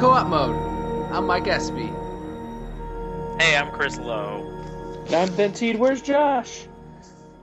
[0.00, 1.12] welcome to Co-op Mode.
[1.12, 1.86] I'm Mike Espy.
[3.42, 4.44] Hey, I'm Chris Lowe.
[5.10, 5.76] I'm Ben Teed.
[5.76, 6.66] Where's Josh?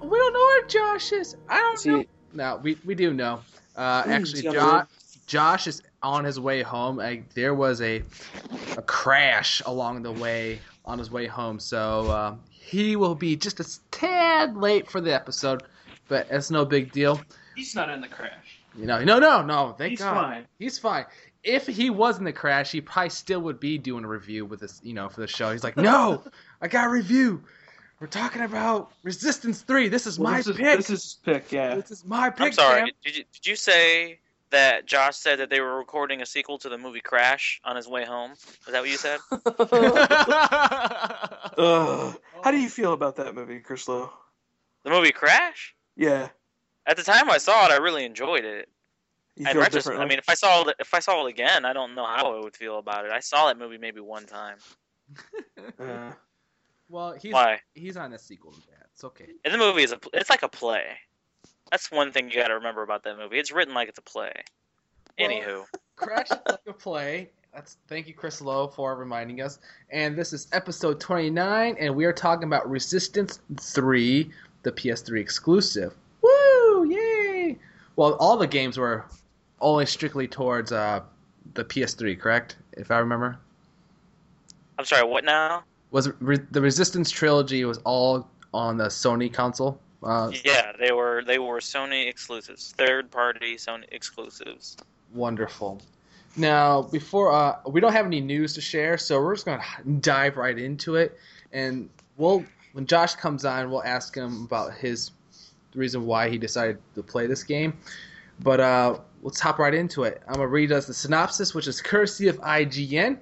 [0.01, 1.35] We don't know where Josh is.
[1.49, 2.03] I don't See- know.
[2.33, 3.41] No, we, we do know.
[3.75, 4.87] Uh, actually, Josh,
[5.25, 6.97] Josh is on his way home.
[6.97, 8.03] Like, there was a
[8.77, 13.59] a crash along the way on his way home, so uh, he will be just
[13.61, 15.63] a tad late for the episode,
[16.09, 17.21] but it's no big deal.
[17.55, 18.59] He's not in the crash.
[18.77, 19.73] You know, no, no, no.
[19.77, 20.13] Thank He's God.
[20.13, 20.45] fine.
[20.59, 21.05] He's fine.
[21.45, 24.59] If he was in the crash, he probably still would be doing a review with
[24.59, 25.51] this, you know, for the show.
[25.51, 26.23] He's like, no,
[26.59, 27.43] I got a review.
[27.99, 29.87] We're talking about Resistance Three.
[29.87, 30.77] This is Well, my this is, pick.
[30.77, 31.75] This is pick, yeah.
[31.75, 32.47] This is my pick.
[32.47, 32.93] I'm sorry.
[33.03, 36.69] Did you, did you say that Josh said that they were recording a sequel to
[36.69, 38.31] the movie Crash on his way home?
[38.31, 39.19] Is that what you said?
[42.43, 44.11] How do you feel about that movie, Chris Lowe?
[44.83, 45.75] The movie Crash?
[45.95, 46.29] Yeah.
[46.85, 48.69] At the time I saw it, I really enjoyed it.
[49.37, 50.05] You feel retrospect, differently?
[50.05, 52.35] I mean, if I saw it, if I saw it again, I don't know how
[52.35, 53.11] I would feel about it.
[53.11, 54.57] I saw that movie maybe one time.
[55.79, 56.11] Uh,
[56.89, 57.59] well, he's Why?
[57.73, 58.87] he's on a sequel to that.
[58.93, 59.27] It's okay.
[59.43, 60.83] And the movie is a, it's like a play.
[61.71, 63.37] That's one thing you got to remember about that movie.
[63.39, 64.31] It's written like it's a play.
[65.19, 65.63] Well- Anywho,
[65.95, 67.31] Crash is like a play.
[67.53, 69.59] That's thank you, Chris Lowe, for reminding us.
[69.89, 74.29] And this is episode 29, and we are talking about Resistance 3,
[74.63, 75.95] the PS3 exclusive.
[76.21, 76.85] Woo!
[76.89, 77.57] Yay!
[77.95, 79.05] Well, all the games were
[79.65, 81.01] only strictly towards uh,
[81.55, 82.55] the PS3, correct?
[82.73, 83.37] If I remember,
[84.77, 85.03] I'm sorry.
[85.05, 85.63] What now?
[85.91, 89.79] was re- the Resistance trilogy was all on the Sony console.
[90.03, 94.77] Uh, Yeah, they were they were Sony exclusives, third party Sony exclusives.
[95.13, 95.81] Wonderful.
[96.37, 99.63] Now, before uh, we don't have any news to share, so we're just gonna
[100.01, 101.17] dive right into it,
[101.51, 105.11] and we'll when Josh comes on, we'll ask him about his
[105.71, 107.77] the reason why he decided to play this game.
[108.39, 110.21] But uh, let's hop right into it.
[110.27, 113.17] I'm gonna read us the synopsis, which is courtesy of IGN.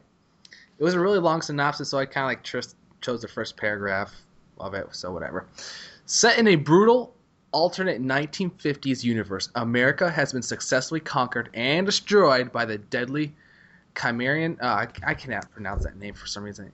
[0.79, 2.69] It was a really long synopsis, so I kind of like tr-
[3.01, 4.13] chose the first paragraph
[4.59, 4.87] of it.
[4.91, 5.47] So whatever.
[6.05, 7.15] Set in a brutal
[7.51, 13.33] alternate 1950s universe, America has been successfully conquered and destroyed by the deadly
[13.95, 14.61] Chimerian.
[14.61, 16.71] Uh, I, cannot pronounce that name for some reason.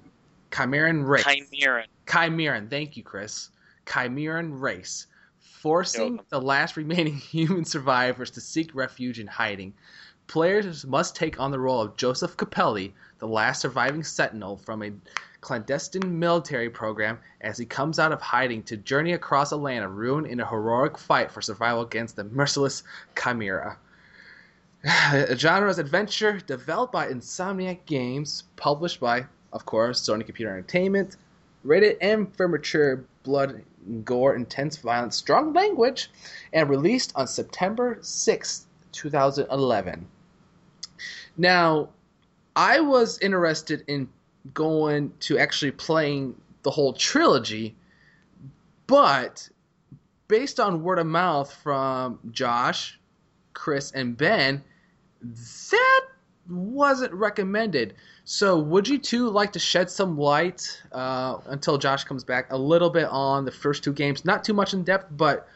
[0.51, 1.23] Chimerian race.
[1.23, 1.85] Chimeran.
[2.07, 2.69] Chimeran.
[2.69, 3.49] Thank you, Chris.
[3.85, 5.07] Chimeran race,
[5.61, 9.73] forcing the last remaining human survivors to seek refuge in hiding.
[10.27, 14.91] Players must take on the role of Joseph Capelli, the last surviving sentinel from a
[15.41, 19.95] clandestine military program, as he comes out of hiding to journey across a land of
[19.95, 22.83] ruin in a heroic fight for survival against the merciless
[23.21, 23.77] Chimera.
[24.85, 31.17] A genre is adventure developed by Insomniac Games, published by, of course, Sony Computer Entertainment,
[31.63, 33.63] rated M for mature blood,
[34.03, 36.09] gore, intense violence, strong language,
[36.53, 40.07] and released on September 6th, 2011.
[41.37, 41.89] Now,
[42.55, 44.09] I was interested in
[44.53, 47.75] going to actually playing the whole trilogy,
[48.87, 49.47] but
[50.27, 52.99] based on word of mouth from Josh,
[53.53, 54.63] Chris, and Ben,
[55.21, 56.01] that
[56.49, 57.95] wasn't recommended.
[58.31, 62.57] So, would you two like to shed some light uh, until Josh comes back a
[62.57, 64.23] little bit on the first two games?
[64.23, 65.47] Not too much in depth, but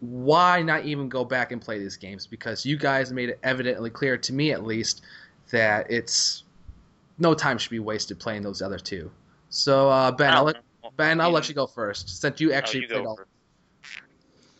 [0.00, 2.26] why not even go back and play these games?
[2.26, 5.02] Because you guys made it evidently clear to me, at least,
[5.50, 6.44] that it's
[7.18, 9.10] no time should be wasted playing those other two.
[9.50, 10.56] So, uh, Ben, I I'll let.
[10.96, 13.20] Ben, I'll You- let you go first, since you Oh, actually you played all.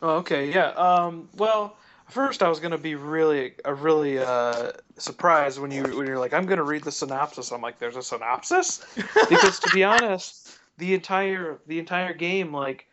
[0.03, 0.73] oh, okay, yeah.
[0.73, 1.79] Um, well,
[2.11, 4.73] first I was gonna be really, uh, really uh,
[5.03, 7.51] surprised when you when you're like, I'm gonna read the synopsis.
[7.51, 8.85] I'm like, there's a synopsis
[9.29, 12.87] because to be honest, the entire the entire game, like,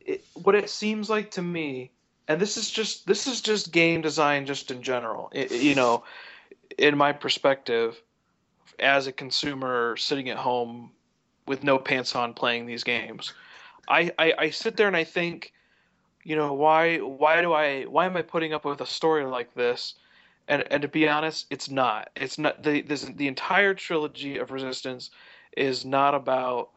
[0.00, 1.90] it, what it seems like to me,
[2.28, 5.30] and this is just this is just game design, just in general.
[5.32, 6.04] It, you know,
[6.78, 8.00] in my perspective,
[8.78, 10.90] as a consumer sitting at home
[11.46, 13.34] with no pants on playing these games,
[13.88, 15.52] I, I, I sit there and I think,
[16.22, 19.54] you know, why why do I why am I putting up with a story like
[19.54, 19.94] this?
[20.50, 22.10] And and to be honest, it's not.
[22.16, 25.10] It's not the this the entire trilogy of Resistance
[25.56, 26.70] is not about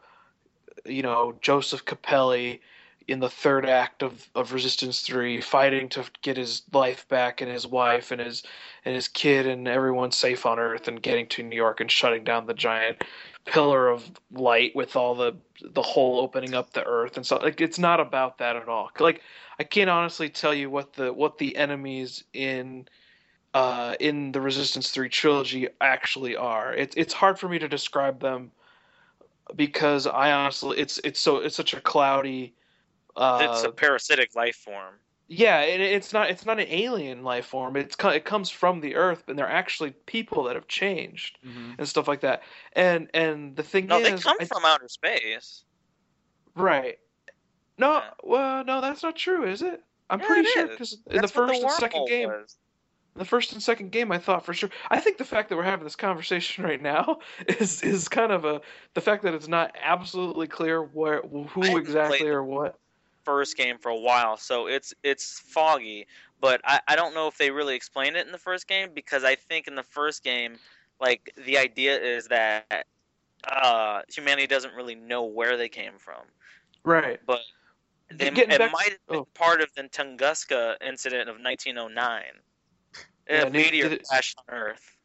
[0.85, 2.59] you know Joseph Capelli
[3.07, 7.51] in the third act of, of Resistance Three fighting to get his life back and
[7.51, 8.43] his wife and his
[8.85, 12.23] and his kid and everyone safe on Earth and getting to New York and shutting
[12.23, 13.03] down the giant
[13.45, 17.59] pillar of light with all the the hole opening up the Earth and so like
[17.59, 18.91] it's not about that at all.
[18.99, 19.23] Like
[19.57, 22.87] I can't honestly tell you what the what the enemies in
[23.53, 26.73] uh, in the Resistance Three trilogy actually are.
[26.73, 28.51] It's it's hard for me to describe them
[29.55, 32.53] because I honestly it's it's so it's such a cloudy.
[33.15, 34.95] Uh, it's a parasitic life form.
[35.27, 37.75] Yeah, it, it's not it's not an alien life form.
[37.77, 41.75] It's it comes from the Earth, and they're actually people that have changed Mhm.
[41.77, 42.44] and stuff like that.
[42.73, 45.63] And and the thing No, is, they come I- from outer space.
[46.56, 46.99] right.
[47.77, 48.09] No, Yeah.
[48.23, 49.81] well, no, that's not true, is it?
[50.09, 52.57] I'm Yeah, pretty it sure because in the what first and second game, was.
[53.15, 54.69] The first and second game, I thought for sure.
[54.89, 58.45] I think the fact that we're having this conversation right now is is kind of
[58.45, 58.62] a
[58.94, 62.77] the fact that it's not absolutely clear where who exactly or what.
[63.24, 66.07] first game for a while, so it's it's foggy.
[66.42, 69.24] But I, I don't know if they really explained it in the first game because
[69.24, 70.57] I think in the first game,
[71.00, 72.86] like the idea is that
[73.48, 76.21] uh, humanity doesn't really know where they came from.
[76.83, 77.19] Right.
[78.12, 79.27] They, it might have been oh.
[79.33, 82.24] part of the Tunguska incident of 1909.
[83.29, 84.97] Yeah, a did- meteor did it- crashed on Earth.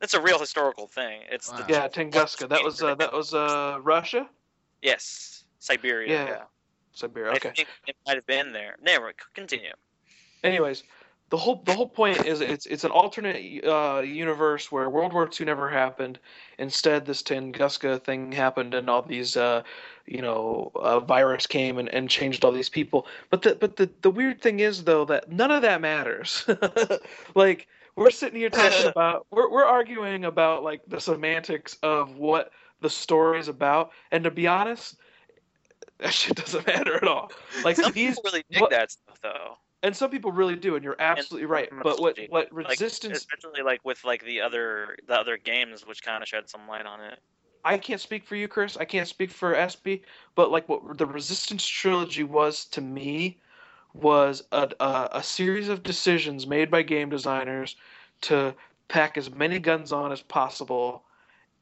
[0.00, 1.22] That's a real historical thing.
[1.30, 2.48] It's the Yeah, Tunguska.
[2.48, 4.28] That was uh, that was uh, Russia,
[4.82, 6.12] yes, Siberia.
[6.12, 6.26] Yeah.
[6.28, 6.42] Yeah,
[6.92, 7.32] Siberia.
[7.32, 7.52] I Okay.
[7.56, 8.76] think it might have been there.
[8.82, 9.72] Never continue.
[10.42, 10.82] anyways
[11.34, 15.28] the whole the whole point is it's it's an alternate uh, universe where World War
[15.28, 16.20] II never happened.
[16.58, 19.64] Instead, this Tunguska thing happened, and all these uh,
[20.06, 23.08] you know uh, virus came and, and changed all these people.
[23.30, 26.48] But the but the the weird thing is though that none of that matters.
[27.34, 27.66] like
[27.96, 32.90] we're sitting here talking about we're we're arguing about like the semantics of what the
[32.90, 34.94] story is about, and to be honest.
[35.98, 37.30] That shit doesn't matter at all.
[37.64, 39.58] Like Some these, people really dig what- that stuff though.
[39.84, 41.68] And some people really do, and you're absolutely right.
[41.82, 43.18] But what what Like, resistance?
[43.18, 46.86] especially like with like the other the other games, which kind of shed some light
[46.86, 47.18] on it.
[47.66, 48.78] I can't speak for you, Chris.
[48.78, 50.02] I can't speak for Espy.
[50.36, 53.38] But like what the Resistance trilogy was to me
[53.92, 57.76] was a a, a series of decisions made by game designers
[58.22, 58.54] to
[58.88, 61.04] pack as many guns on as possible,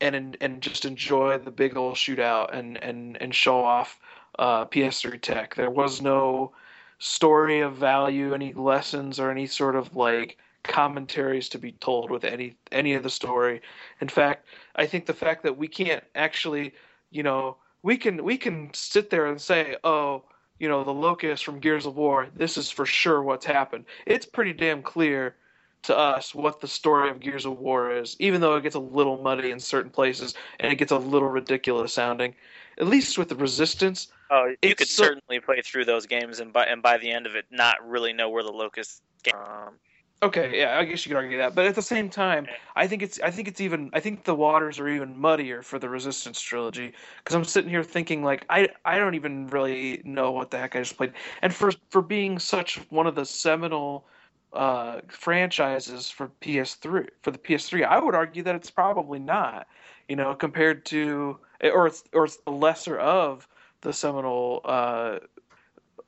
[0.00, 3.98] and and just enjoy the big old shootout and and and show off
[4.38, 5.56] uh, PS3 tech.
[5.56, 6.52] There was no
[7.02, 12.22] story of value, any lessons, or any sort of like commentaries to be told with
[12.22, 13.60] any any of the story.
[14.00, 14.46] In fact,
[14.76, 16.72] I think the fact that we can't actually,
[17.10, 20.22] you know, we can we can sit there and say, oh,
[20.60, 23.84] you know, the locust from Gears of War, this is for sure what's happened.
[24.06, 25.34] It's pretty damn clear
[25.82, 28.80] to us what the story of Gears of War is, even though it gets a
[28.80, 32.36] little muddy in certain places and it gets a little ridiculous sounding.
[32.78, 36.54] At least with the Resistance, Oh, you could so- certainly play through those games and
[36.54, 39.74] by and by the end of it, not really know where the locust came from.
[40.22, 42.46] Okay, yeah, I guess you could argue that, but at the same time,
[42.76, 45.78] I think it's I think it's even I think the waters are even muddier for
[45.78, 50.30] the Resistance trilogy because I'm sitting here thinking like I I don't even really know
[50.30, 51.12] what the heck I just played,
[51.42, 54.06] and for for being such one of the seminal
[54.54, 59.66] uh, franchises for PS3 for the PS3, I would argue that it's probably not,
[60.08, 63.46] you know, compared to or it's or it's the lesser of
[63.82, 65.18] the seminal uh,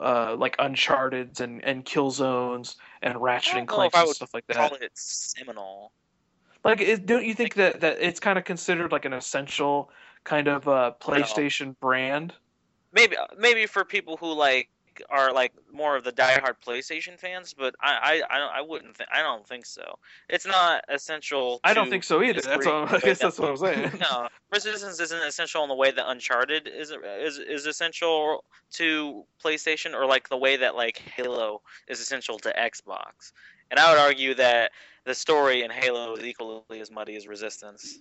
[0.01, 4.35] uh, like Uncharted and and Killzones and Ratchet and don't know if Clank and stuff
[4.35, 4.57] like that.
[4.57, 5.93] Call it seminal.
[6.65, 9.91] Like, it, don't you think that that it's kind of considered like an essential
[10.25, 12.33] kind of uh, PlayStation brand?
[12.93, 14.71] Maybe maybe for people who like
[15.11, 18.97] are like more of the diehard PlayStation fans, but I I I, don't, I wouldn't
[18.97, 19.99] think I don't think so.
[20.29, 21.61] It's not essential.
[21.65, 22.41] I don't think so either.
[22.41, 23.93] That's what, I guess that's what I'm saying.
[24.01, 29.95] no, Resistance isn't essential in the way that Uncharted is is is essential to PlayStation,
[29.95, 33.33] or like the way that like Halo is essential to Xbox.
[33.71, 34.73] And I would argue that
[35.05, 37.99] the story in Halo is equally as muddy as Resistance.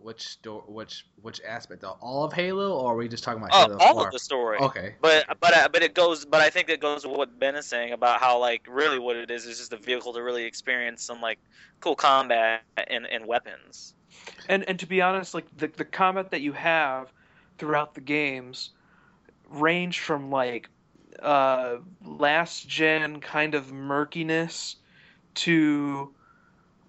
[0.00, 1.84] Which sto- which which aspect?
[1.84, 4.06] All of Halo, or are we just talking about Oh, Halo all 4?
[4.06, 4.58] of the story.
[4.58, 4.94] Okay.
[5.00, 6.24] But but uh, but it goes.
[6.24, 9.16] But I think it goes with what Ben is saying about how like really what
[9.16, 11.38] it is is just a vehicle to really experience some like
[11.80, 13.94] cool combat and, and weapons.
[14.48, 17.12] And and to be honest, like the the combat that you have
[17.58, 18.70] throughout the games
[19.50, 20.68] range from like
[21.22, 24.76] uh, last gen kind of murkiness
[25.34, 26.12] to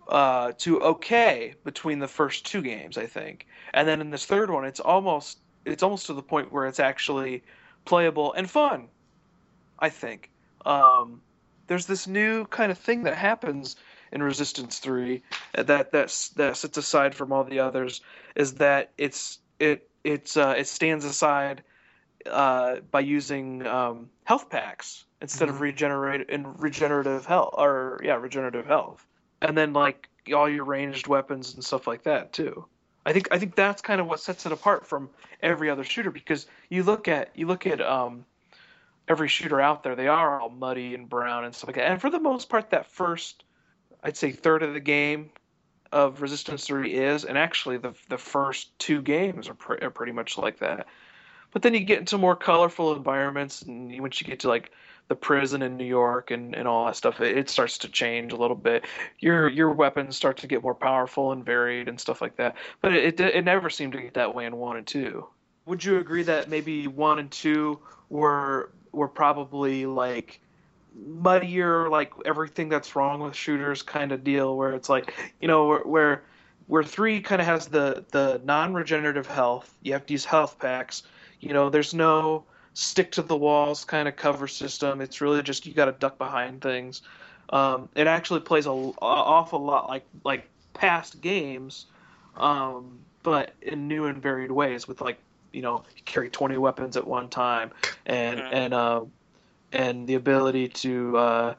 [0.10, 3.48] uh, to okay between the first two games, I think.
[3.74, 6.80] And then in this third one, it's almost it's almost to the point where it's
[6.80, 7.44] actually
[7.86, 8.88] playable and fun.
[9.80, 10.30] I think.
[10.66, 11.22] Um,
[11.68, 13.76] there's this new kind of thing that happens
[14.12, 15.24] in Resistance Three
[15.54, 18.02] that that that sits aside from all the others
[18.36, 21.64] is that it's it it's uh, it stands aside
[22.26, 28.66] uh, by using um, health packs instead of regenerate and regenerative health or yeah regenerative
[28.66, 29.06] health
[29.42, 32.66] and then like all your ranged weapons and stuff like that too.
[33.06, 35.10] I think I think that's kind of what sets it apart from
[35.42, 38.26] every other shooter because you look at you look at um,
[39.08, 42.02] every shooter out there they are all muddy and brown and stuff like that and
[42.02, 43.44] for the most part that first
[44.04, 45.30] I'd say third of the game
[45.92, 50.12] of Resistance 3 is and actually the the first two games are, pre- are pretty
[50.12, 50.88] much like that
[51.54, 54.72] but then you get into more colorful environments and once you get to like
[55.08, 58.34] the prison in New York and, and all that stuff, it, it starts to change
[58.34, 58.86] a little bit.
[59.20, 62.56] Your your weapons start to get more powerful and varied and stuff like that.
[62.82, 65.28] But it it, it never seemed to get that way in one and two.
[65.66, 70.42] Would you agree that maybe one and two were were probably like
[70.96, 75.68] muddier, like everything that's wrong with shooters kind of deal, where it's like you know
[75.68, 76.24] where where,
[76.68, 79.74] where three kind of has the the non-regenerative health.
[79.82, 81.04] You have these health packs.
[81.40, 82.46] You know, there's no
[82.78, 85.02] stick to the walls kind of cover system.
[85.02, 87.02] It's really just you got to duck behind things.
[87.50, 91.88] Um, it actually plays a, a, awful lot like like past games,
[92.36, 94.88] um, but in new and varied ways.
[94.88, 95.18] With like
[95.52, 97.72] you know you carry 20 weapons at one time,
[98.06, 98.54] and mm-hmm.
[98.54, 99.02] and uh,
[99.74, 101.56] and the ability to uh,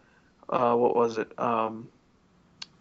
[0.49, 1.37] uh, what was it?
[1.37, 1.89] Um,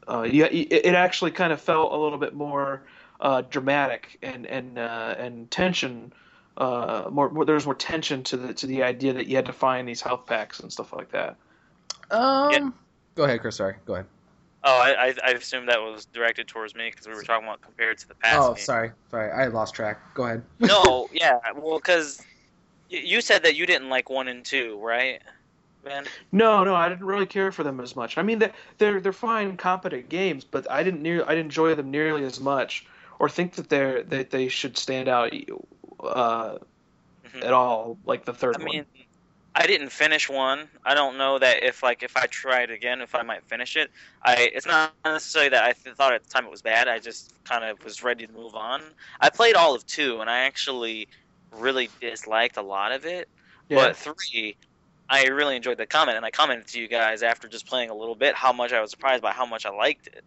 [0.08, 2.84] uh, yeah, it actually kind of felt a little bit more
[3.20, 6.13] uh, dramatic and and uh, and tension.
[6.57, 9.45] Uh, more, more there was more tension to the to the idea that you had
[9.45, 11.35] to find these health packs and stuff like that.
[12.09, 12.69] Um, yeah.
[13.13, 13.57] go ahead, Chris.
[13.57, 14.07] Sorry, go ahead.
[14.63, 17.99] Oh, I, I assumed that was directed towards me because we were talking about compared
[17.99, 18.39] to the past.
[18.41, 18.63] Oh, game.
[18.63, 20.01] sorry, sorry, I lost track.
[20.15, 20.43] Go ahead.
[20.59, 22.23] no, yeah, well, because
[22.89, 25.21] you said that you didn't like one and two, right?
[25.85, 26.05] Man.
[26.31, 28.17] No, no, I didn't really care for them as much.
[28.17, 28.43] I mean,
[28.79, 32.39] they're they're fine, competent games, but I didn't near I didn't enjoy them nearly as
[32.39, 32.85] much,
[33.19, 35.33] or think that they're that they should stand out
[36.00, 36.58] uh,
[37.25, 37.44] mm-hmm.
[37.44, 38.66] at all, like the third I one.
[38.66, 38.86] Mean,
[39.56, 40.68] I didn't finish one.
[40.86, 43.89] I don't know that if like if I tried again, if I might finish it.
[44.24, 46.88] I it's not necessarily that I th- thought at the time it was bad.
[46.88, 48.84] I just kind of was ready to move on.
[49.20, 51.08] I played all of two, and I actually
[51.51, 53.27] really disliked a lot of it.
[53.68, 53.77] Yeah.
[53.77, 54.56] But three,
[55.10, 57.96] I really enjoyed the comment, and I commented to you guys after just playing a
[57.96, 60.24] little bit how much I was surprised by how much I liked it.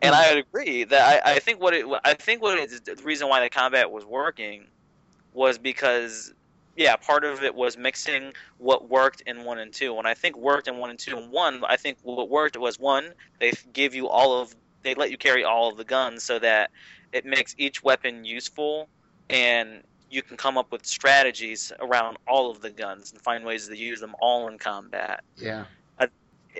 [0.00, 3.28] And I agree that I, I think what it I think what it, the reason
[3.28, 4.66] why the combat was working
[5.32, 6.32] was because
[6.76, 9.98] yeah, part of it was mixing what worked in one and two.
[9.98, 11.16] And I think worked in one and two.
[11.16, 15.10] And one, I think what worked was one, they give you all of, they let
[15.10, 16.70] you carry all of the guns so that
[17.12, 18.88] it makes each weapon useful
[19.28, 23.68] and you can come up with strategies around all of the guns and find ways
[23.68, 25.24] to use them all in combat.
[25.36, 25.64] Yeah.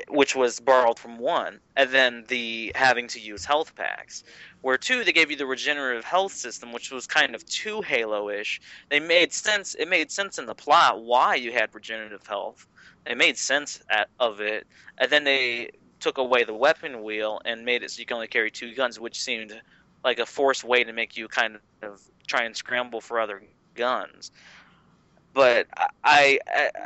[0.08, 4.24] Which was borrowed from one, and then the having to use health packs.
[4.62, 8.60] Where two, they gave you the regenerative health system, which was kind of too Halo-ish.
[8.88, 9.74] They made sense.
[9.74, 12.66] It made sense in the plot why you had regenerative health.
[13.06, 17.64] It made sense at, of it, and then they took away the weapon wheel and
[17.64, 19.60] made it so you can only carry two guns, which seemed
[20.04, 23.42] like a forced way to make you kind of try and scramble for other
[23.74, 24.30] guns.
[25.34, 25.66] But
[26.04, 26.38] I,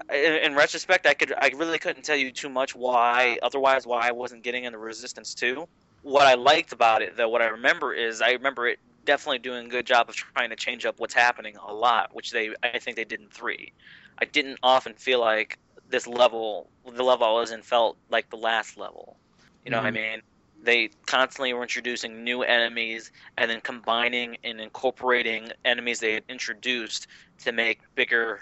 [0.09, 4.09] I, in retrospect, I could, I really couldn't tell you too much why, otherwise, why
[4.09, 5.67] I wasn't getting into Resistance Two.
[6.03, 9.67] What I liked about it, though, what I remember is I remember it definitely doing
[9.67, 12.79] a good job of trying to change up what's happening a lot, which they, I
[12.79, 13.73] think they did in three.
[14.19, 18.37] I didn't often feel like this level, the level I was in, felt like the
[18.37, 19.17] last level.
[19.65, 19.85] You know mm-hmm.
[19.87, 20.13] what I mm-hmm.
[20.13, 20.23] mean?
[20.67, 27.07] They constantly were introducing new enemies and then combining and incorporating enemies they had introduced
[27.39, 28.41] to make bigger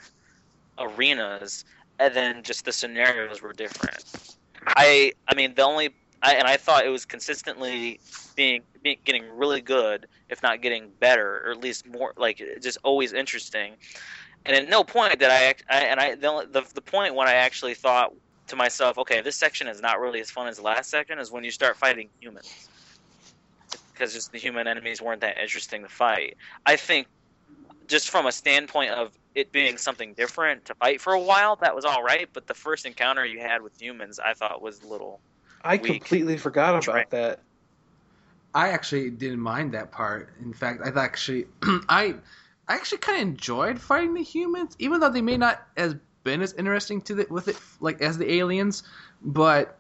[0.78, 1.64] arenas
[2.00, 6.56] and then just the scenarios were different i i mean the only I, and I
[6.56, 8.00] thought it was consistently
[8.34, 12.78] being, being getting really good, if not getting better, or at least more like just
[12.82, 13.74] always interesting.
[14.46, 17.34] And at no point did I, I and I the, the the point when I
[17.34, 18.14] actually thought
[18.48, 21.30] to myself, okay, this section is not really as fun as the last section, is
[21.30, 22.68] when you start fighting humans.
[23.92, 26.36] Because just the human enemies weren't that interesting to fight.
[26.66, 27.06] I think,
[27.86, 31.74] just from a standpoint of it being something different to fight for a while, that
[31.74, 32.28] was all right.
[32.32, 35.20] But the first encounter you had with humans, I thought was a little.
[35.62, 36.00] I weak.
[36.00, 37.10] completely forgot about right.
[37.10, 37.40] that.
[38.54, 40.30] I actually didn't mind that part.
[40.40, 42.14] In fact, I actually, I,
[42.68, 46.42] I actually kind of enjoyed fighting the humans, even though they may not as been
[46.42, 48.82] as interesting to the, with it like as the aliens,
[49.22, 49.78] but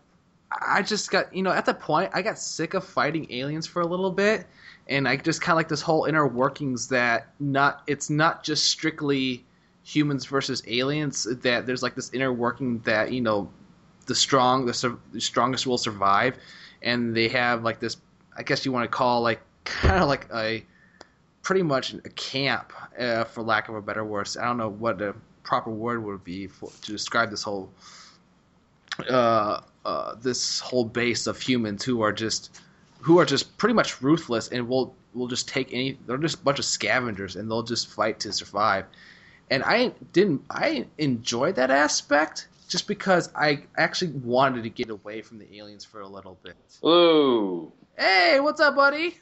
[0.52, 3.82] I just got you know at the point I got sick of fighting aliens for
[3.82, 4.46] a little bit,
[4.88, 8.68] and I just kind of like this whole inner workings that not it's not just
[8.68, 9.44] strictly
[9.82, 13.50] humans versus aliens that there's like this inner working that you know
[14.06, 16.36] the strong the, the strongest will survive,
[16.82, 17.96] and they have like this
[18.36, 20.64] I guess you want to call like kind of like a
[21.42, 24.28] pretty much a camp uh, for lack of a better word.
[24.40, 27.70] I don't know what the proper word would be for, to describe this whole
[29.08, 32.60] uh, uh, this whole base of humans who are just
[33.00, 36.42] who are just pretty much ruthless and will will just take any they're just a
[36.42, 38.86] bunch of scavengers and they'll just fight to survive.
[39.50, 45.20] And i didn't i enjoyed that aspect just because i actually wanted to get away
[45.20, 46.56] from the aliens for a little bit.
[46.84, 47.70] Ooh.
[47.98, 49.18] hey what's up buddy?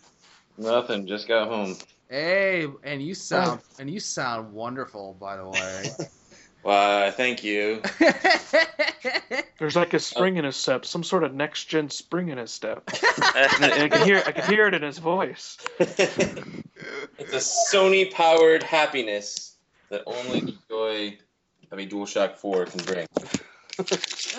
[0.59, 1.77] Nothing just got home
[2.13, 5.85] Hey, and you sound and you sound wonderful, by the way.
[6.63, 7.81] Why, thank you.
[9.59, 9.99] There's like a oh.
[9.99, 12.91] spring in his step, some sort of next gen spring in his step.
[13.35, 15.57] And, I- I can hear I can hear it in his voice.
[15.79, 19.57] it's a Sony powered happiness
[19.89, 21.19] that only the joy
[21.71, 23.07] of a DualShock 4 can bring.
[23.79, 24.37] It's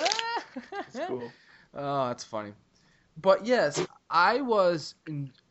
[1.07, 1.31] cool.
[1.73, 2.53] Oh, that's funny.
[3.19, 4.93] But yes, I was.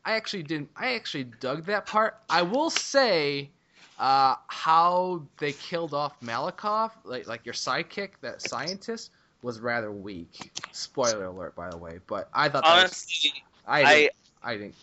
[0.05, 0.71] I actually didn't.
[0.77, 2.19] I actually dug that part.
[2.29, 3.51] I will say,
[3.99, 9.11] uh, how they killed off Malikov, like like your sidekick, that scientist,
[9.43, 10.51] was rather weak.
[10.73, 11.99] Spoiler alert, by the way.
[12.07, 14.75] But I thought that was, Honestly, I I didn't, I didn't.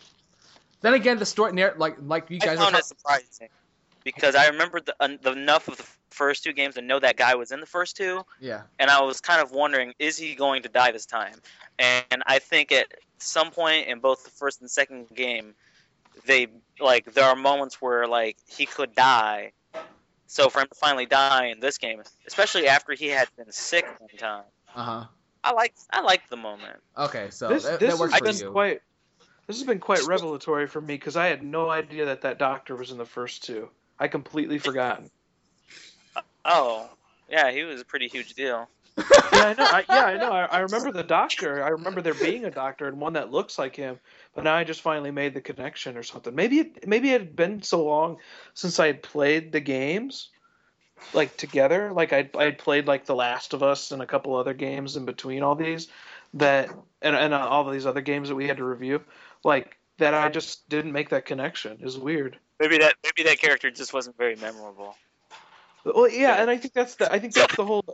[0.80, 3.48] Then again, the story, like like you I guys are found it surprising
[4.04, 7.16] because I remembered the, en- the enough of the first two games to know that
[7.16, 8.62] guy was in the first two, yeah.
[8.78, 11.34] and I was kind of wondering, is he going to die this time?
[11.78, 12.86] And I think at
[13.22, 15.54] some point in both the first and second game,
[16.26, 16.48] they
[16.78, 19.52] like there are moments where like he could die.
[20.26, 23.84] So for him to finally die in this game, especially after he had been sick
[23.98, 25.04] one time, Uh huh.
[25.42, 26.80] I like I liked the moment.
[26.96, 28.50] Okay, so this that, this that works has for been you.
[28.52, 28.80] quite
[29.46, 32.76] this has been quite revelatory for me because I had no idea that that doctor
[32.76, 33.68] was in the first two.
[33.98, 35.10] I completely forgotten.
[36.44, 36.88] Oh,
[37.28, 38.68] yeah, he was a pretty huge deal.
[39.32, 39.64] Yeah, I know.
[39.64, 40.32] I, yeah, I know.
[40.32, 41.62] I, I remember the doctor.
[41.62, 43.98] I remember there being a doctor and one that looks like him.
[44.34, 46.34] But now I just finally made the connection or something.
[46.34, 48.18] Maybe it, maybe it had been so long
[48.54, 50.30] since I had played the games,
[51.12, 51.92] like together.
[51.92, 54.96] Like I I had played like The Last of Us and a couple other games
[54.96, 55.88] in between all these,
[56.34, 56.70] that
[57.02, 59.02] and and uh, all these other games that we had to review.
[59.44, 61.78] Like that, I just didn't make that connection.
[61.82, 62.38] Is weird.
[62.58, 64.96] Maybe that maybe that character just wasn't very memorable.
[65.84, 67.84] Well, yeah, and I think that's the I think that's the whole.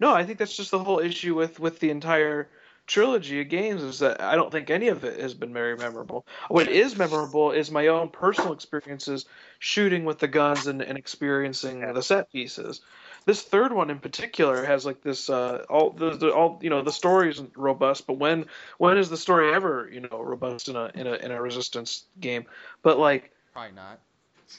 [0.00, 2.48] No, I think that's just the whole issue with with the entire
[2.88, 6.26] trilogy of games is that I don't think any of it has been very memorable.
[6.48, 9.26] What is memorable is my own personal experiences
[9.58, 12.80] shooting with the guns and, and experiencing the set pieces.
[13.26, 16.82] This third one in particular has like this uh, all the, the all you know
[16.82, 18.46] the story isn't robust, but when
[18.78, 22.04] when is the story ever you know robust in a in a in a resistance
[22.18, 22.46] game?
[22.82, 24.00] But like Probably not.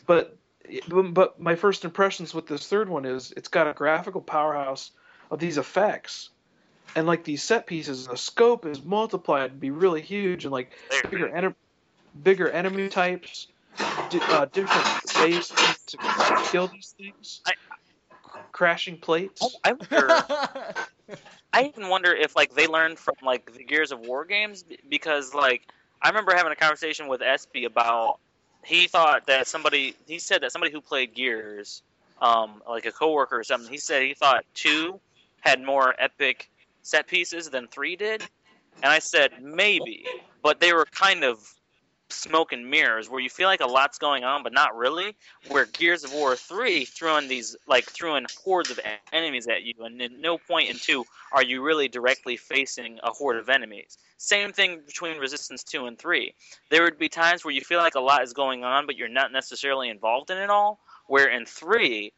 [0.06, 0.38] but
[0.90, 4.92] but my first impressions with this third one is it's got a graphical powerhouse
[5.32, 6.30] of these effects.
[6.96, 10.72] And like these set pieces the scope is multiplied to be really huge and like
[11.12, 11.56] bigger ene-
[12.24, 13.48] bigger enemy types
[14.10, 15.52] di- uh, different ways
[15.88, 15.98] to
[16.52, 17.42] kill these things.
[17.46, 17.54] I-
[18.52, 19.56] crashing plates.
[19.64, 20.10] I wonder.
[21.54, 25.34] I even wonder if like they learned from like the Gears of War games because
[25.34, 25.62] like
[26.02, 28.20] I remember having a conversation with Espy about
[28.64, 31.82] he thought that somebody he said that somebody who played Gears,
[32.22, 35.00] um, like a coworker or something, he said he thought two
[35.42, 36.50] had more epic
[36.82, 38.22] set pieces than three did,
[38.82, 40.06] and I said maybe,
[40.42, 41.40] but they were kind of
[42.12, 45.16] smoke and mirrors where you feel like a lot's going on but not really.
[45.48, 48.80] Where gears of war 3 threw in these like threw in hordes of
[49.14, 53.12] enemies at you and at no point in 2 are you really directly facing a
[53.12, 53.98] horde of enemies.
[54.18, 56.34] Same thing between resistance 2 and 3
[56.70, 59.08] there would be times where you feel like a lot is going on but you're
[59.08, 60.80] not necessarily involved in it all.
[61.08, 62.12] Where in 3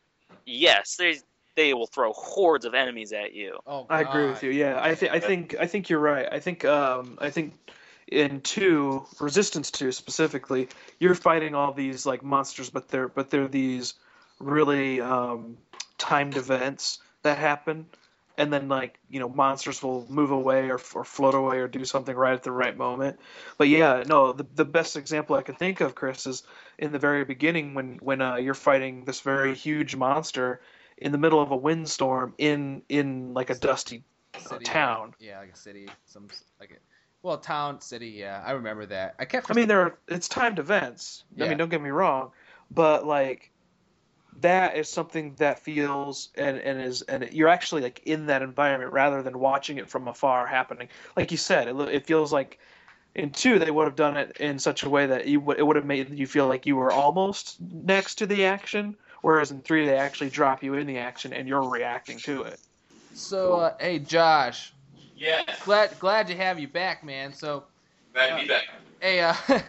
[0.46, 1.20] yes they
[1.56, 4.52] they will throw hordes of enemies at you oh, I agree with you.
[4.52, 6.28] Yeah, I think I think I think you're right.
[6.32, 7.54] I think um I think
[8.12, 10.68] in two resistance two specifically,
[11.00, 13.94] you're fighting all these like monsters, but they're but they're these
[14.40, 15.58] really um,
[15.98, 17.86] timed events that happen,
[18.38, 21.86] and then like you know monsters will move away or, or float away or do
[21.86, 23.18] something right at the right moment.
[23.58, 26.44] But yeah, no, the the best example I can think of, Chris, is
[26.78, 30.60] in the very beginning when when uh, you're fighting this very huge monster
[31.02, 34.04] in the middle of a windstorm in in like a dusty
[34.36, 35.14] uh, City, town.
[35.20, 36.28] Yeah, like a city, some
[36.60, 36.76] like a
[37.24, 38.10] well, town, city.
[38.10, 39.16] Yeah, I remember that.
[39.20, 39.52] I kept.
[39.52, 41.24] I mean, there are it's timed events.
[41.40, 42.32] I mean, don't get me wrong,
[42.70, 43.52] but like
[44.40, 48.94] that is something that feels and and is and you're actually like in that environment
[48.94, 50.88] rather than watching it from afar happening.
[51.18, 52.60] Like you said, it, it feels like
[53.14, 55.64] in two they would have done it in such a way that you would it
[55.64, 59.62] would have made you feel like you were almost next to the action, whereas in
[59.62, 62.60] three they actually drop you in the action and you're reacting to it.
[63.14, 64.74] so, uh, hey, Josh,
[65.16, 67.34] Yeah, glad glad to have you back, man.
[67.34, 67.66] So,
[68.14, 68.64] glad to be back.
[69.00, 69.34] hey, uh,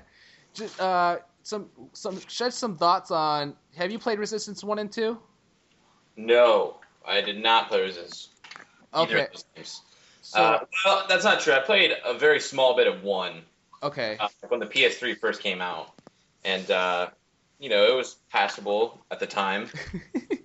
[0.55, 3.57] just uh, some some shed some thoughts on.
[3.77, 5.19] Have you played Resistance one and two?
[6.17, 8.29] No, I did not play Resistance.
[8.95, 9.81] Either Okay, of those games.
[10.21, 11.55] so Uh, well, that's not true.
[11.55, 13.43] I played a very small bit of one
[13.83, 15.89] okay, uh, when the PS3 first came out,
[16.45, 17.09] and uh,
[17.63, 19.71] you know it was passable at the time.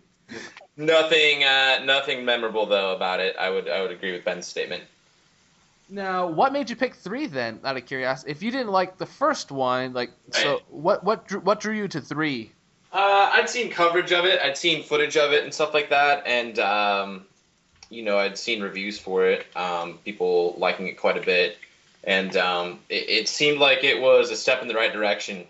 [0.77, 3.35] nothing, uh, nothing memorable though about it.
[3.37, 4.83] I would, I would agree with Ben's statement.
[5.89, 7.59] Now, what made you pick three then?
[7.63, 11.39] Out of curiosity, if you didn't like the first one, like, so what what drew,
[11.39, 12.51] what drew you to three?
[12.93, 14.39] Uh, I'd seen coverage of it.
[14.41, 17.25] I'd seen footage of it and stuff like that, and um,
[17.89, 19.47] you know, I'd seen reviews for it.
[19.55, 21.57] Um, people liking it quite a bit,
[22.03, 25.47] and um, it, it seemed like it was a step in the right direction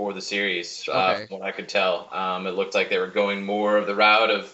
[0.00, 1.26] for the series, uh, Okay.
[1.26, 2.08] from what I could tell.
[2.10, 4.50] Um, it looked like they were going more of the route of,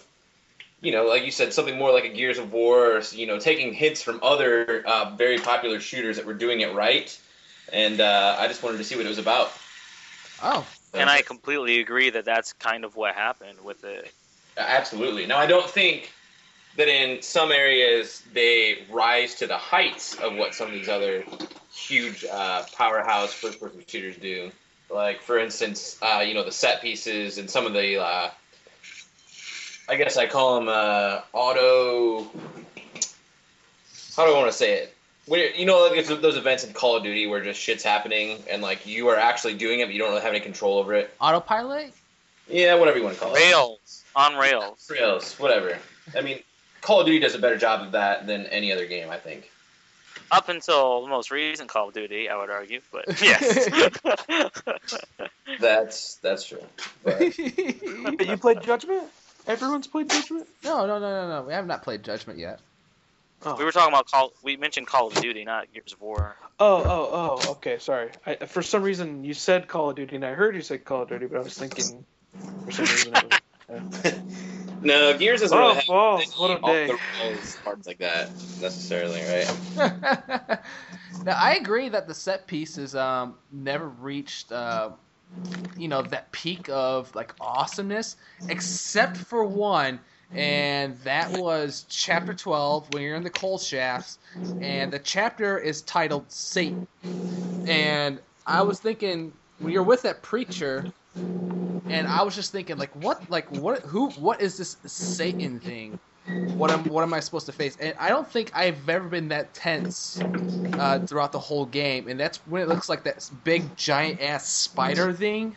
[0.81, 2.97] you know, like you said, something more like a Gears of War.
[2.97, 6.73] Or, you know, taking hints from other uh, very popular shooters that were doing it
[6.73, 7.17] right,
[7.71, 9.53] and uh, I just wanted to see what it was about.
[10.43, 14.11] Oh, And I completely agree that that's kind of what happened with it.
[14.57, 15.27] Absolutely.
[15.27, 16.11] Now, I don't think
[16.75, 21.23] that in some areas they rise to the heights of what some of these other
[21.73, 24.51] huge uh, powerhouse first-person shooters do.
[24.89, 28.29] Like, for instance, uh, you know, the set pieces and some of the, uh,
[29.89, 32.23] I guess I call them uh, auto.
[34.15, 34.95] How do I want to say it?
[35.25, 38.41] When you're- know, like it's those events in Call of Duty where just shit's happening
[38.49, 40.93] and like you are actually doing it, but you don't really have any control over
[40.93, 41.13] it.
[41.19, 41.93] autopilot.
[42.47, 43.39] Yeah, whatever you want to call it.
[43.39, 44.89] Rails on rails.
[44.89, 45.77] Rails, whatever.
[46.15, 46.39] I mean,
[46.81, 49.51] Call of Duty does a better job of that than any other game, I think.
[50.31, 53.69] Up until the most recent Call of Duty, I would argue, but yes.
[55.59, 56.59] That's that's true.
[57.03, 59.03] But But you played Judgment?
[59.47, 60.47] Everyone's played Judgment?
[60.63, 61.47] No, no, no, no, no.
[61.47, 62.59] We have not played Judgment yet.
[63.45, 63.55] Oh.
[63.55, 64.33] we were talking about Call.
[64.43, 66.35] We mentioned Call of Duty, not Gears of War.
[66.59, 67.09] Oh, oh,
[67.43, 68.09] oh, okay, sorry.
[68.25, 71.03] I, for some reason, you said Call of Duty, and I heard you say Call
[71.03, 72.03] of Duty, but I was thinking,
[72.65, 73.33] for some reason, it
[73.69, 74.13] was,
[74.81, 76.87] no, Gears doesn't really have balls, any what a off day.
[76.87, 79.51] the rails parts like that necessarily, right?
[81.23, 84.91] now I agree that the set pieces um, never reached, uh,
[85.75, 89.99] you know, that peak of like awesomeness, except for one,
[90.33, 94.19] and that was chapter twelve when you're in the coal shafts,
[94.59, 96.87] and the chapter is titled Satan,
[97.65, 100.91] and I was thinking when you're with that preacher.
[101.89, 105.99] And I was just thinking, like, what, like, what, who, what is this Satan thing?
[106.57, 107.77] what am what am I supposed to face?
[107.79, 110.21] And I don't think I've ever been that tense
[110.73, 112.07] uh, throughout the whole game.
[112.07, 115.55] And that's when it looks like that big giant ass spider thing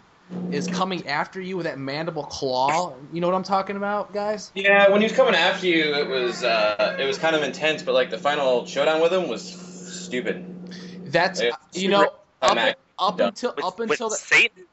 [0.51, 2.95] is coming after you with that mandible claw.
[3.13, 4.51] You know what I'm talking about, guys?
[4.55, 7.83] Yeah, when he was coming after you, it was uh, it was kind of intense,
[7.83, 10.45] but like the final showdown with him was stupid.
[11.07, 14.19] That's Yeah, you know up, up until With, up with until that.
[14.19, 14.65] Satan.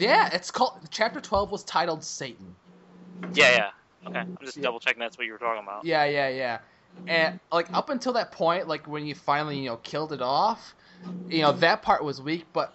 [0.00, 2.54] Yeah, it's called chapter 12 was titled Satan.
[3.34, 3.70] Yeah, yeah.
[4.08, 4.64] Okay, I'm just Yeah.
[4.64, 5.84] double checking that's what you were talking about.
[5.84, 6.58] Yeah, yeah, yeah.
[7.06, 10.74] And like up until that point, like when you finally you know killed it off,
[11.28, 12.46] you know that part was weak.
[12.52, 12.74] But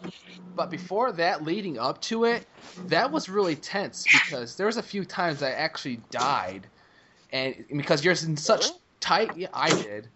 [0.56, 2.46] but before that, leading up to it,
[2.90, 6.68] that was really tense because there was a few times I actually died,
[7.32, 8.68] and because you're in such
[9.00, 9.36] tight.
[9.36, 10.10] Yeah, I did.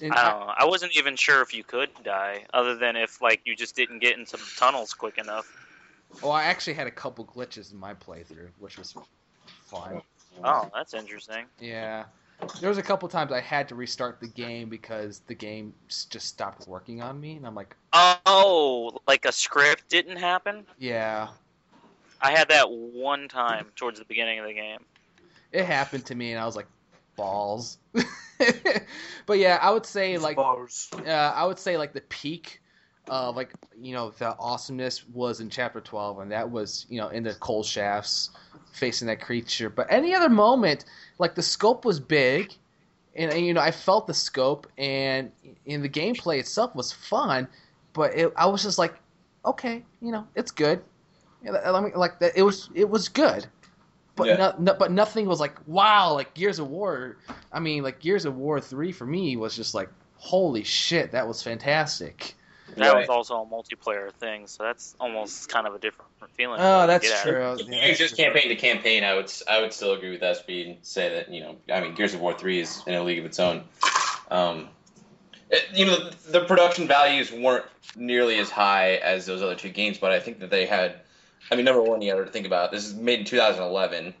[0.00, 0.54] And I don't know.
[0.56, 3.98] I wasn't even sure if you could die, other than if like you just didn't
[3.98, 5.46] get into the tunnels quick enough.
[6.22, 8.94] Well, I actually had a couple glitches in my playthrough, which was
[9.66, 10.02] fun.
[10.44, 11.46] Oh, that's interesting.
[11.60, 12.04] Yeah.
[12.60, 16.28] There was a couple times I had to restart the game because the game just
[16.28, 20.64] stopped working on me, and I'm like, Oh, like a script didn't happen?
[20.78, 21.28] yeah,
[22.20, 24.78] I had that one time towards the beginning of the game.
[25.52, 26.66] it happened to me, and I was like,
[27.16, 27.78] balls.
[29.26, 32.60] but yeah, I would say like, uh, I would say like the peak
[33.08, 37.08] of like you know the awesomeness was in chapter 12, and that was you know
[37.08, 38.30] in the coal shafts
[38.72, 39.70] facing that creature.
[39.70, 40.84] But any other moment,
[41.18, 42.52] like the scope was big.
[43.16, 45.32] And, and, you know, I felt the scope, and
[45.66, 47.48] in the gameplay itself was fun,
[47.92, 48.94] but it, I was just like,
[49.44, 50.84] okay, you know, it's good.
[51.44, 53.44] I mean, like that, it was, it was good,
[54.14, 54.36] but Yeah.
[54.36, 57.16] no, no, but nothing was like, wow, like Gears of War.
[57.52, 61.26] I mean, like Gears of War three for me was just like, holy shit, that
[61.26, 62.36] was fantastic.
[62.76, 63.00] That Right.
[63.00, 66.60] was also a multiplayer thing, so that's almost kind of a different feeling.
[66.60, 67.22] Oh, that's get at.
[67.22, 67.52] true.
[67.54, 68.24] If Yeah, you that's just true.
[68.24, 71.08] campaign to campaign, I would s- I would still agree with that speed and say
[71.14, 73.40] that you know I mean Gears of War three is in a league of its
[73.40, 73.64] own.
[74.30, 74.68] Um,
[75.50, 77.64] it- you know the production values weren't
[77.96, 81.00] nearly as high as those other two games, but I think that they had.
[81.50, 84.12] I mean, number one, you got to think about this is made in 2011.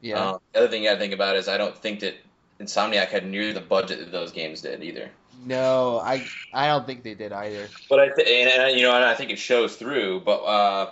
[0.00, 0.14] Yeah.
[0.32, 2.14] Um, the other thing you got to think about is I don't think that
[2.60, 5.10] Insomniac had nearly the budget that those games did either.
[5.46, 6.22] No, I,
[6.52, 7.68] I don't think they did either.
[7.88, 10.20] But I th- and, and you know, and I think it shows through.
[10.20, 10.90] But uh,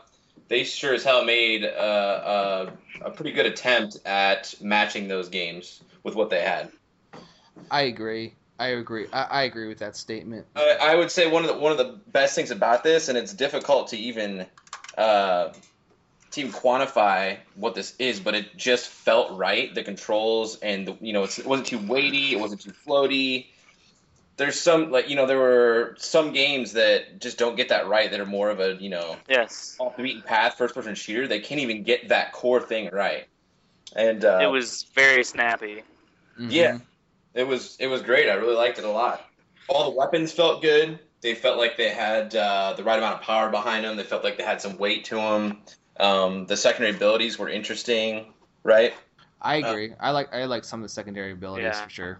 [0.48, 2.70] they sure as hell made uh, uh,
[3.02, 6.70] a pretty good attempt at matching those games with what they had.
[7.70, 8.34] I agree.
[8.58, 9.06] I agree.
[9.12, 10.46] I, I agree with that statement.
[10.56, 13.18] I, I would say one of the one of the best things about this, and
[13.18, 14.46] it's difficult to even
[14.96, 15.52] uh,
[16.30, 19.74] to even quantify what this is, but it just felt right.
[19.74, 23.46] The controls and the, you know, it's, it wasn't too weighty, it wasn't too floaty.
[24.36, 28.10] There's some like you know there were some games that just don't get that right
[28.10, 29.76] that are more of a you know Yes.
[29.78, 31.26] off the beaten path first person shooter.
[31.26, 33.26] They can't even get that core thing right.
[33.94, 35.82] And uh, It was very snappy.
[36.38, 36.48] Mhm.
[36.52, 36.78] Yeah.
[37.34, 38.28] it was it was great.
[38.28, 39.24] I really liked it a lot.
[39.68, 40.98] All the weapons felt good.
[41.22, 43.96] They felt like they had uh, the right amount of power behind them.
[43.96, 45.58] They felt like they had some weight to them.
[45.98, 48.92] Um, the secondary abilities were interesting, right?
[49.40, 49.92] I agree.
[49.98, 51.84] I like I like some of the secondary abilities Yeah.
[51.84, 52.18] for sure.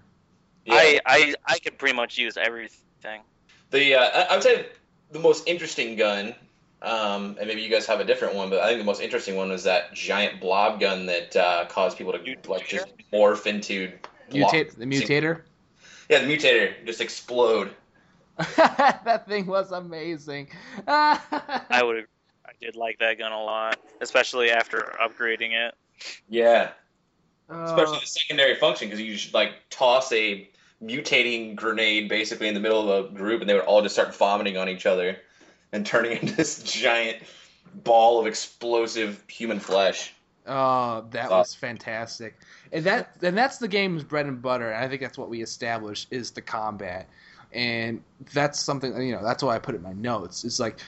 [0.68, 3.22] I, I I could pretty much use everything.
[3.70, 4.66] The uh, I- I would say
[5.11, 6.35] the most interesting gun,
[6.83, 9.37] um, and maybe you guys have a different one, but I think the most interesting
[9.37, 13.92] one was that giant blob gun that uh, caused people to like just morph into
[14.31, 15.42] Mutate the mutator.
[16.09, 17.70] Yeah, the mutator just explode.
[18.57, 20.48] that thing was amazing.
[20.87, 22.07] I would
[22.44, 25.74] I did like that gun a lot, especially after upgrading it.
[26.29, 26.70] Yeah,
[27.48, 30.48] Uh, especially the secondary function because you just like toss a
[30.82, 34.14] mutating grenade basically in the middle of a group, and they would all just start
[34.14, 35.16] vomiting on each other
[35.72, 37.18] and turning into this giant
[37.84, 40.14] ball of explosive human flesh.
[40.46, 42.38] Oh, that was fantastic.
[42.72, 44.70] And that and that's the game's bread and butter.
[44.70, 47.08] And I think that's what we established is the combat.
[47.52, 50.44] And that's something you know, that's why I put it in my notes.
[50.44, 50.78] It's like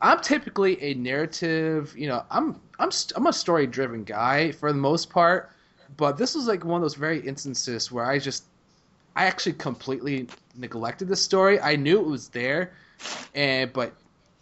[0.00, 5.10] I'm typically a narrative, you know, I'm I'm I'm a story-driven guy for the most
[5.10, 5.52] part,
[5.96, 8.44] but this was like one of those very instances where I just
[9.18, 11.60] I actually completely neglected the story.
[11.60, 12.70] I knew it was there,
[13.34, 13.92] and but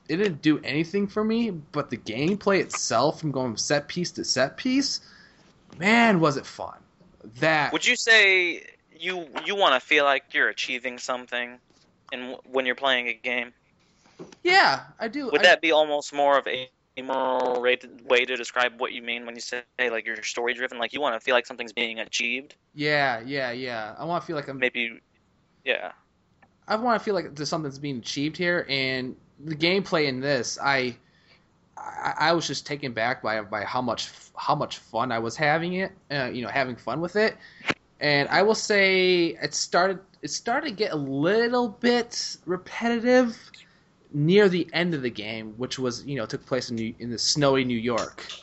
[0.07, 1.51] it didn't do anything for me.
[1.51, 5.01] But the gameplay itself, from going from set piece to set piece,
[5.79, 6.77] man, was it fun!
[7.41, 8.67] That Would you say
[8.99, 11.59] you you want to feel like you're achieving something,
[12.13, 13.55] and when you're playing a game?
[14.43, 15.31] yeah, I do.
[15.31, 16.71] Would I- that be almost more of a
[17.03, 20.79] more way to describe what you mean when you say like you're story driven?
[20.79, 22.55] Like you want to feel like something's being achieved?
[22.75, 23.95] Yeah, yeah, yeah.
[23.99, 24.59] I want to feel like I'm.
[24.59, 25.01] Maybe,
[25.65, 25.93] yeah.
[26.69, 30.59] I want to feel like there's something's being achieved here, and the gameplay in this,
[30.63, 30.97] I,
[31.77, 35.37] I, I was just taken back by by how much how much fun I was
[35.37, 35.93] having it.
[36.11, 37.37] Uh, you know, having fun with it,
[38.01, 43.39] and I will say it started it started to get a little bit repetitive
[44.13, 47.11] near the end of the game, which was you know took place in New, in
[47.11, 48.35] the snowy New York.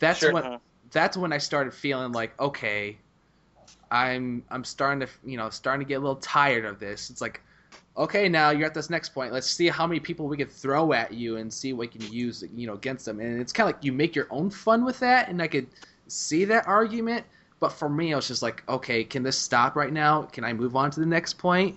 [0.00, 0.28] That's Sure.
[0.28, 0.60] when Mhm.
[0.92, 2.98] that's when I started feeling like okay,
[3.90, 7.10] I'm I'm starting to you know starting to get a little tired of this.
[7.10, 7.42] It's like
[7.96, 9.32] okay, now you're at this next point.
[9.32, 12.06] Let's see how many people we can throw at you and see what we can
[12.10, 13.20] use you know against them.
[13.20, 15.68] And it's kind of like you make your own fun with that, and I could
[16.08, 17.26] see that argument.
[17.60, 20.22] But for me, I was just like, okay, can this stop right now?
[20.24, 21.76] Can I move on to the next point?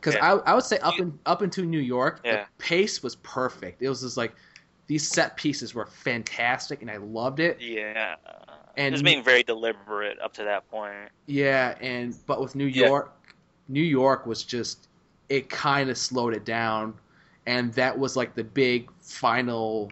[0.00, 0.34] Because Yeah.
[0.34, 2.44] I, I would say up in, up into New York, Yeah.
[2.44, 3.82] the pace was perfect.
[3.82, 4.32] It was just like
[4.86, 7.60] these set pieces were fantastic, and I loved it.
[7.60, 8.16] Yeah.
[8.76, 11.10] And- And it's being very deliberate up to that point.
[11.26, 12.86] Yeah, and but with New Yeah.
[12.86, 13.34] York,
[13.68, 14.88] New York was just
[15.28, 16.94] it kind of slowed it down,
[17.46, 19.90] and that was like the big final.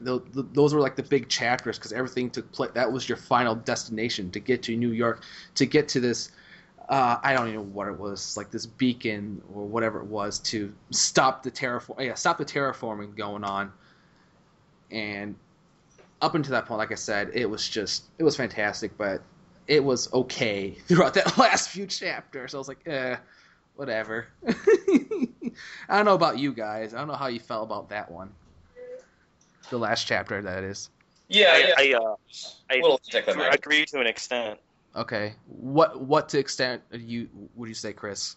[0.00, 2.70] tho- th those were like the big chapters because everything took place.
[2.74, 5.22] That was your final destination to get to New York,
[5.54, 6.30] to get to this.
[6.88, 10.38] Uh, I don't even know what it was, like this beacon or whatever it was
[10.40, 12.04] to stop the terraform.
[12.04, 13.72] Yeah, stop the terraforming going on.
[14.90, 15.34] And
[16.20, 19.22] up until that point, like I said, it was just it was fantastic, but
[19.66, 22.54] it was okay throughout that last few chapters.
[22.54, 23.16] I was like, eh,
[23.76, 24.26] whatever.
[24.46, 26.92] I don't know about you guys.
[26.92, 28.32] I don't know how you felt about that one.
[29.70, 30.90] The last chapter, that is.
[31.28, 31.74] Yeah, yeah.
[31.78, 32.16] I, I, uh,
[32.70, 33.00] I a little
[33.50, 34.60] agree to an extent.
[34.96, 35.34] Okay.
[35.46, 38.36] What what to extent you would you say, Chris?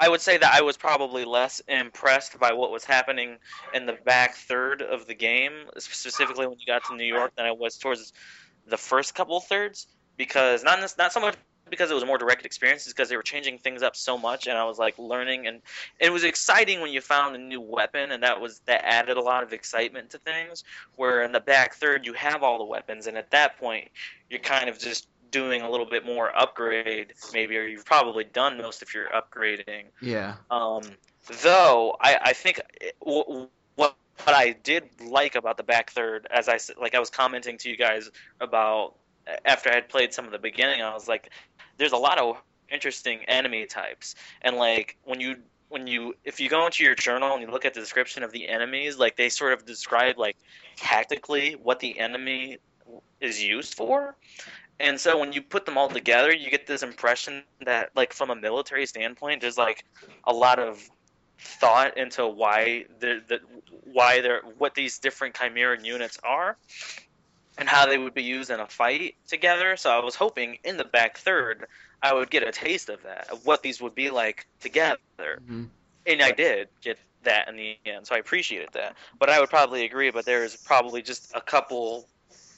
[0.00, 3.36] I would say that I was probably less impressed by what was happening
[3.72, 7.46] in the back third of the game, specifically when you got to New York, than
[7.46, 8.12] I was towards
[8.66, 9.86] the first couple thirds.
[10.16, 11.36] Because not not so much
[11.70, 14.46] because it was a more direct experience, because they were changing things up so much,
[14.46, 15.62] and I was like learning, and
[15.98, 19.22] it was exciting when you found a new weapon, and that was that added a
[19.22, 20.64] lot of excitement to things.
[20.96, 23.88] Where in the back third, you have all the weapons, and at that point,
[24.28, 28.56] you're kind of just doing a little bit more upgrade, maybe, or you've probably done
[28.56, 29.86] most of your upgrading.
[30.00, 30.34] Yeah.
[30.48, 30.82] Um,
[31.42, 36.28] though I, I think it- wh- what what I did like about the back third,
[36.30, 38.08] as I like I was commenting to you guys
[38.40, 38.94] about
[39.44, 41.30] after I had played some of the beginning, I was like,
[41.78, 46.48] there's a lot of interesting enemy types, and like when you when you if you
[46.48, 49.28] go into your journal and you look at the description of the enemies, like they
[49.30, 50.36] sort of describe like
[50.76, 52.58] tactically what the enemy
[53.20, 54.14] is used for.
[54.80, 58.30] And so when you put them all together, you get this impression that, like, from
[58.30, 59.84] a military standpoint, there's like
[60.24, 60.90] a lot of
[61.38, 63.40] thought into why the the
[63.84, 66.56] why they're what these different Chimeran units are.
[67.56, 69.76] and how they would be used in a fight together.
[69.76, 71.66] So I was hoping in the back third
[72.02, 75.40] I would get a taste of that, of what these would be like together.
[75.48, 75.70] Mhm.
[76.06, 78.96] And I did get that in the end, so I appreciated that.
[79.18, 82.06] But I would probably agree, but there's probably just a couple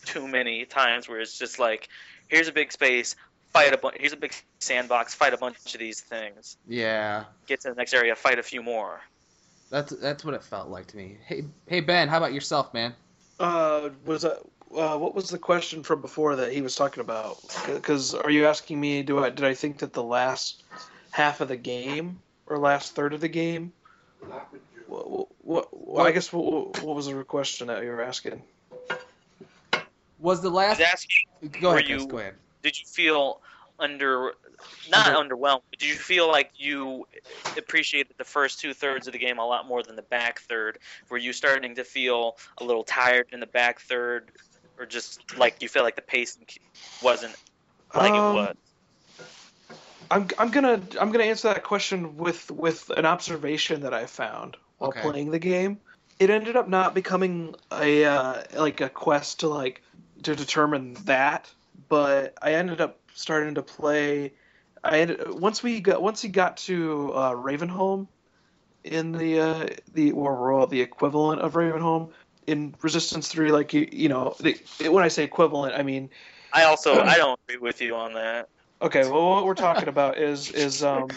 [0.06, 1.88] too many times where it's just like,
[2.28, 3.14] here's a big space,
[3.52, 7.60] fight a bunch, here's a big sandbox, fight a bunch of these things, Yeah, get
[7.62, 9.00] to the next area, fight a few more.
[9.70, 11.18] that's that's what it felt like to me.
[11.26, 12.94] Hey, hey Ben, how about yourself, man?
[13.38, 14.38] Uh, was that
[14.74, 17.36] uh, what was the question from before that he was talking about?
[17.66, 19.02] Because are you asking me?
[19.02, 20.62] Do I did I think that the last
[21.10, 23.72] half of the game or last third of the game?
[24.86, 28.42] What, what, what I guess what, what was the question that you were asking?
[30.18, 30.78] Was the last?
[30.78, 32.34] was asking, Go were ahead, Chris, go ahead.
[32.62, 33.40] did you feel
[33.78, 34.32] under,
[34.90, 37.06] not underwhelmed, but did you feel like you
[37.58, 40.78] appreciated the first two thirds of the game a lot more than the back third?
[41.10, 44.30] Were you starting to feel a little tired in the back third,
[44.78, 46.38] or just like you feel like the pace
[47.02, 47.34] wasn't
[47.94, 48.56] like Um, it was?
[50.10, 54.56] I'm I'm gonna I'm gonna answer that question with with an observation that I found
[54.78, 55.00] while Okay.
[55.00, 55.78] playing the game.
[56.18, 59.82] It ended up not becoming a uh, like a quest to like
[60.22, 61.50] to determine that,
[61.88, 64.32] but I ended up starting to play.
[64.82, 68.08] I ended, once we got once he got to uh, Ravenholm
[68.84, 72.10] in the uh, the or well, the equivalent of Ravenholm
[72.46, 76.10] in Resistance Three, like you you know the, when I say equivalent, I mean
[76.52, 78.48] I also I don't agree with you on that.
[78.80, 81.08] Okay, well, what we're talking about is is um,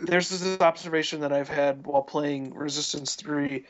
[0.00, 3.64] there's this observation that I've had while playing Resistance Three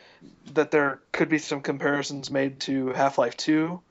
[0.54, 3.82] that there could be some comparisons made to Half Life Two,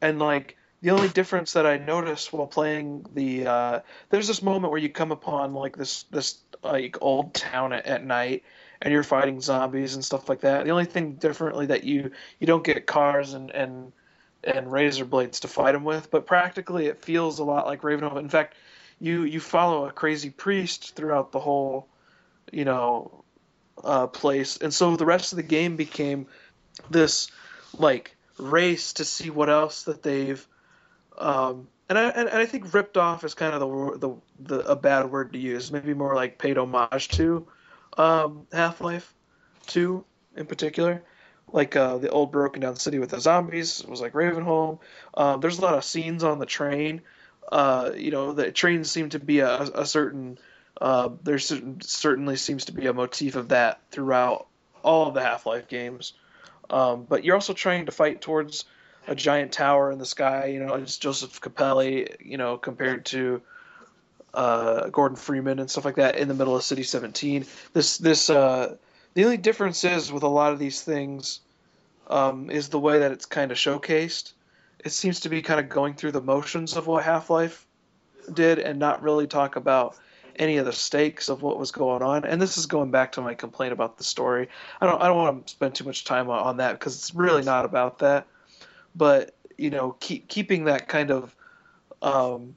[0.00, 4.70] and like the only difference that I noticed while playing the uh, there's this moment
[4.70, 8.44] where you come upon like this this like old town at, at night
[8.82, 10.64] and you're fighting zombies and stuff like that.
[10.64, 13.92] The only thing differently that you you don't get cars and and
[14.42, 18.18] and razor blades to fight them with, but practically it feels a lot like Ravenholm.
[18.18, 18.54] In fact,
[19.00, 21.88] you you follow a crazy priest throughout the whole,
[22.50, 23.22] you know,
[23.84, 26.26] uh, place, and so the rest of the game became
[26.88, 27.30] this
[27.78, 30.46] like race to see what else that they've,
[31.18, 34.76] um, and I and, I think ripped off is kind of the the the a
[34.76, 37.46] bad word to use, maybe more like paid homage to,
[37.96, 39.14] um, Half Life,
[39.66, 40.04] two
[40.36, 41.02] in particular
[41.52, 44.78] like uh, the old broken down city with the zombies was like Ravenholm.
[45.14, 47.02] Um, there's a lot of scenes on the train.
[47.50, 50.38] Uh, you know, the trains seem to be a, a certain.
[50.80, 54.46] Uh, there certain, certainly seems to be a motif of that throughout
[54.82, 56.14] all of the Half-Life games.
[56.70, 58.64] Um, but you're also trying to fight towards
[59.06, 60.46] a giant tower in the sky.
[60.46, 62.16] You know, it's Joseph Capelli.
[62.20, 63.42] You know, compared to
[64.34, 67.46] uh, Gordon Freeman and stuff like that in the middle of City 17.
[67.72, 68.76] This this uh,
[69.14, 71.40] the only difference is with a lot of these things
[72.08, 74.32] um, is the way that it's kind of showcased.
[74.84, 77.66] It seems to be kind of going through the motions of what Half Life
[78.32, 79.96] did and not really talk about
[80.36, 82.24] any of the stakes of what was going on.
[82.24, 84.48] And this is going back to my complaint about the story.
[84.80, 87.14] I don't I don't want to spend too much time on, on that because it's
[87.14, 88.26] really not about that.
[88.94, 91.34] But you know, keep keeping that kind of
[92.02, 92.56] um,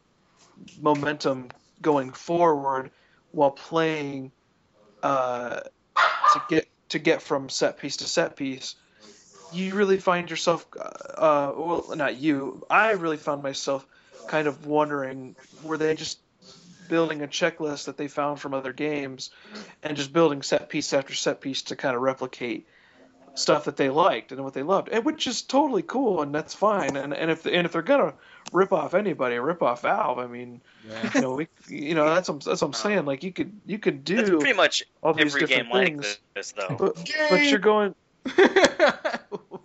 [0.82, 1.50] momentum
[1.82, 2.92] going forward
[3.32, 4.32] while playing
[5.02, 5.62] uh,
[6.34, 8.76] to get to get from set piece to set piece,
[9.52, 12.66] you really find yourself, uh, well, not you.
[12.70, 13.86] I really found myself
[14.28, 16.20] kind of wondering, were they just
[16.90, 19.30] building a checklist that they found from other games,
[19.82, 22.68] and just building set piece after set piece to kind of replicate
[23.36, 26.54] stuff that they liked and what they loved, and which is totally cool and that's
[26.54, 26.96] fine.
[26.96, 28.14] And and if and if they're gonna
[28.52, 30.20] rip off anybody, rip off Valve.
[30.20, 31.12] I mean, Yeah.
[31.16, 33.06] you know, we, you know, that's what, that's what I'm saying.
[33.06, 35.88] Like you could you could That's do pretty much all these every different game like
[35.88, 36.76] things, this, though.
[36.80, 36.96] but
[37.32, 37.96] but you're going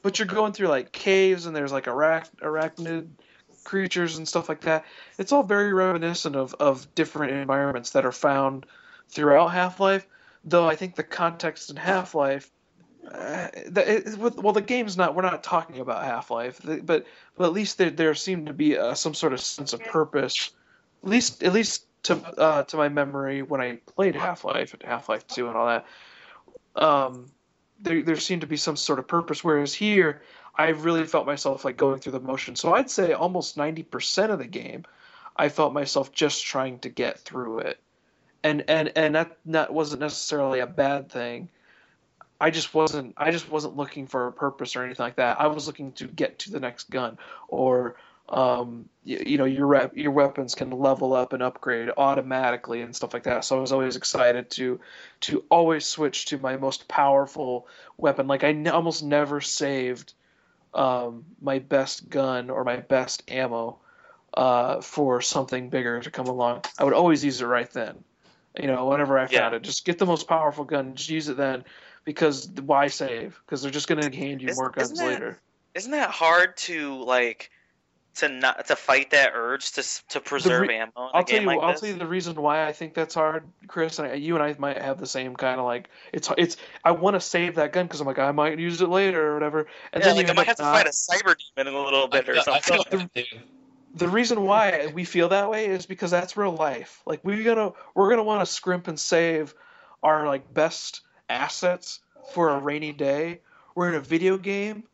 [0.02, 3.08] but you're going through like caves and there's like arach- arachnid
[3.68, 4.86] creatures and stuff like that.
[5.18, 8.64] It's all very reminiscent of, of different environments that are found
[9.10, 10.06] throughout Half Life.
[10.44, 12.50] Though I think the context in Half Life,
[13.04, 13.48] uh,
[14.16, 15.14] well, the game's not.
[15.14, 17.04] We're not talking about Half Life, but
[17.36, 20.50] but at least there there seemed to be uh some sort of sense of purpose.
[21.02, 24.82] At least at least to uh, to my memory when I played Half Life and
[24.82, 25.86] Half Life Two and all that.
[26.74, 27.26] Um,
[27.80, 29.44] there there seemed to be some sort of purpose.
[29.44, 30.22] Whereas here,
[30.58, 32.56] I really felt myself like going through the motion.
[32.56, 34.84] So I'd say almost ninety percent of the game,
[35.36, 37.78] I felt myself just trying to get through it,
[38.42, 41.48] and and and that that wasn't necessarily a bad thing.
[42.40, 45.40] I just wasn't I just wasn't looking for a purpose or anything like that.
[45.40, 47.96] I was looking to get to the next gun or
[48.28, 52.94] um, you, you know your rep, your weapons can level up and upgrade automatically and
[52.94, 53.44] stuff like that.
[53.44, 54.80] So I was always excited to
[55.22, 58.26] to always switch to my most powerful weapon.
[58.26, 60.12] Like I n- almost never saved
[60.74, 63.78] um, my best gun or my best ammo
[64.34, 68.04] uh, for something bigger to come along, I would always use it right then.
[68.58, 69.40] You know, whenever I Yeah.
[69.40, 71.64] found it, just get the most powerful gun, just use it then,
[72.04, 73.40] because why save?
[73.46, 75.38] Because they're just going to hand you Isn't- more guns isn't that- later.
[75.74, 77.50] Isn't that hard to like
[78.18, 81.24] to not to fight that urge to to preserve re- ammo in I'll a tell
[81.24, 81.46] game you.
[81.48, 81.80] like I'll this?
[81.80, 83.98] tell you the reason why I think that's hard, Chris.
[83.98, 86.56] And I, you and I might have the same kind of like it's it's.
[86.84, 89.34] I want to save that gun because I'm like I might use it later or
[89.34, 89.66] whatever.
[89.92, 91.34] And yeah, then like you I end might up have to not- fight a cyber
[91.56, 92.98] demon in a little bit I or feel- I something.
[92.98, 93.38] feel that too.
[93.94, 97.02] the reason why we feel that way is because that's real life.
[97.06, 99.54] Like we're gonna we're gonna want to scrimp and save
[100.02, 102.00] our like best assets
[102.32, 103.40] for a rainy day.
[103.74, 104.84] We're in a video game.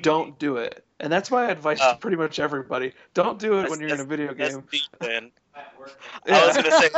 [0.00, 0.84] Don't do it.
[1.00, 2.92] And that's my advice Uh, to pretty much everybody.
[3.12, 4.64] Don't do it when you're in a video game.
[4.70, 4.82] deep.
[5.02, 5.20] Yeah.
[6.28, 6.88] I was gonna say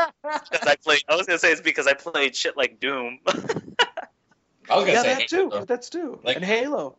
[0.51, 1.03] because I played.
[1.09, 3.19] I was gonna say it's because I played shit like Doom.
[3.27, 5.51] I was gonna yeah, say that too.
[5.51, 5.65] Halo.
[5.65, 6.21] That's too.
[6.23, 6.99] Like- and Halo.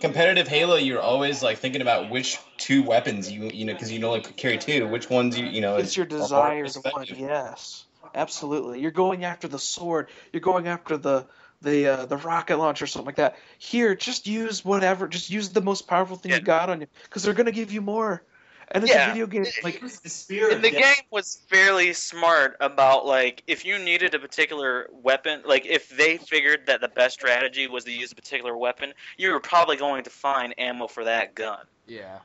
[0.00, 0.76] competitive Halo.
[0.76, 4.20] You're always like thinking about which two weapons you you know because you know only
[4.20, 4.86] carry two.
[4.86, 5.76] Which ones you you know?
[5.76, 7.08] It's your are more desire to want.
[7.08, 7.18] effective.
[7.18, 8.80] Yes, absolutely.
[8.80, 10.08] You're going after the sword.
[10.32, 11.26] You're going after the
[11.62, 13.36] the uh, the rocket launcher, or something like that.
[13.58, 15.08] Here, just use whatever.
[15.08, 16.38] Just use the most powerful thing Yeah.
[16.38, 18.22] you got on you, because they're gonna give you more.
[18.74, 19.10] And it's Yeah.
[19.10, 19.44] a video game.
[19.62, 20.54] Like the spirit.
[20.54, 20.80] And the yeah.
[20.80, 26.16] game was fairly smart about like if you needed a particular weapon, like if they
[26.16, 30.04] figured that the best strategy was to use a particular weapon, you were probably going
[30.04, 31.64] to find ammo for that gun.
[31.86, 32.18] Yeah.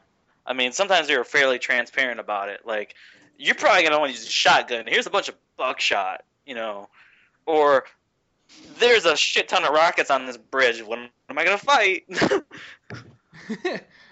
[0.46, 2.66] I mean, sometimes they were fairly transparent about it.
[2.66, 2.96] Like,
[3.38, 4.86] you're probably gonna want to use a shotgun.
[4.88, 6.88] Here's a bunch of buckshot, you know,
[7.46, 7.84] or
[8.80, 10.82] there's a shit ton of rockets on this bridge.
[10.84, 12.06] When am I gonna fight?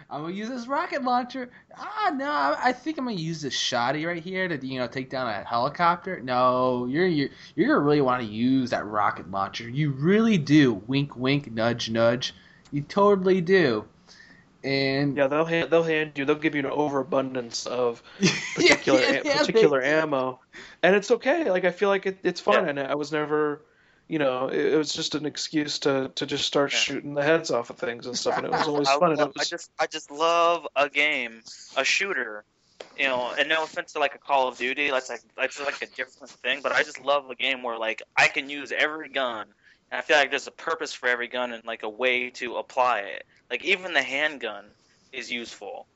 [0.08, 1.50] I'm gonna use this rocket launcher.
[1.78, 4.88] Ah, no, I I think I'm gonna use this shoddy right here to you know
[4.88, 6.22] take down a helicopter.
[6.22, 9.68] No, you're you're you're gonna really want to use that rocket launcher.
[9.68, 10.76] You really do.
[10.88, 12.36] Wink, wink, nudge, nudge.
[12.72, 13.86] You totally do.
[14.64, 16.26] And yeah, they'll hand they'll hand you.
[16.26, 20.40] They'll give you an overabundance of Yeah, particular yeah, a- yeah, they- particular ammo,
[20.84, 21.50] and it's okay.
[21.50, 22.70] Like I feel like it, it's fun, Yeah.
[22.70, 23.62] and I was never,
[24.08, 26.78] you know, it, it was just an excuse to to just start Yeah.
[26.80, 29.12] shooting the heads off of things and stuff, and it was always I, fun.
[29.12, 31.42] And love- it was, I just I just love a game,
[31.76, 32.44] a shooter.
[32.98, 35.82] You know, and no offense to like a Call of Duty, that's like that's like
[35.82, 36.60] a different thing.
[36.64, 39.48] But I just love a game where like I can use every gun.
[39.92, 42.56] And I feel like there's a purpose for every gun and like a way to
[42.56, 43.26] apply it.
[43.50, 44.66] Like even the handgun
[45.12, 45.88] is useful.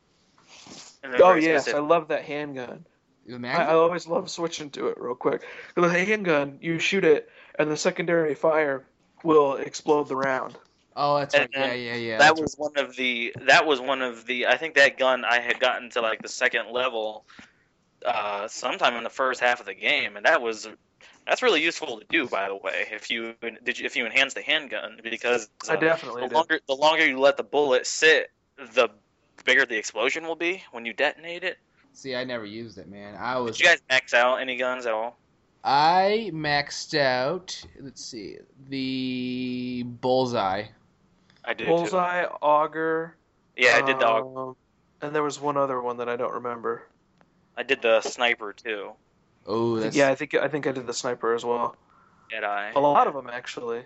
[1.03, 2.85] Oh very yes, I love that handgun.
[3.25, 5.43] the I, I always love switching to it real quick.
[5.75, 7.29] The handgun, you shoot it,
[7.59, 8.83] and the secondary fire
[9.23, 10.57] will explode the round.
[10.95, 11.49] oh, that's right.
[11.53, 12.17] Yeah, yeah, yeah.
[12.17, 15.23] that that's was one of the that was one of the I think that gun
[15.25, 17.25] I had gotten to like the second level
[18.05, 20.67] uh sometime in the first half of the game and that was
[21.27, 24.33] that's really useful to do by the way if you did you, if you enhance
[24.33, 26.33] the handgun because I uh, definitely the did.
[26.33, 28.31] longer the longer you let the bullet sit
[28.73, 28.89] the
[29.45, 31.57] bigger the explosion will be when you detonate it.
[31.93, 33.15] See, I never used it, man.
[33.15, 33.57] I was.
[33.57, 35.17] Did you guys max out any guns at all?
[35.63, 37.61] I maxed out.
[37.79, 38.37] Let's see,
[38.69, 40.65] the bullseye.
[41.43, 41.65] I did.
[41.65, 41.69] Too.
[41.71, 43.15] Bullseye, auger.
[43.57, 44.39] Yeah, I did the auger.
[44.49, 44.55] um,
[45.01, 46.87] and there was one other one that I don't remember.
[47.57, 48.91] I did the sniper too.
[49.45, 51.75] Oh, that's Yeah, I think I think I did the sniper as well.
[52.29, 52.71] Did I?
[52.75, 53.83] A lot of them actually.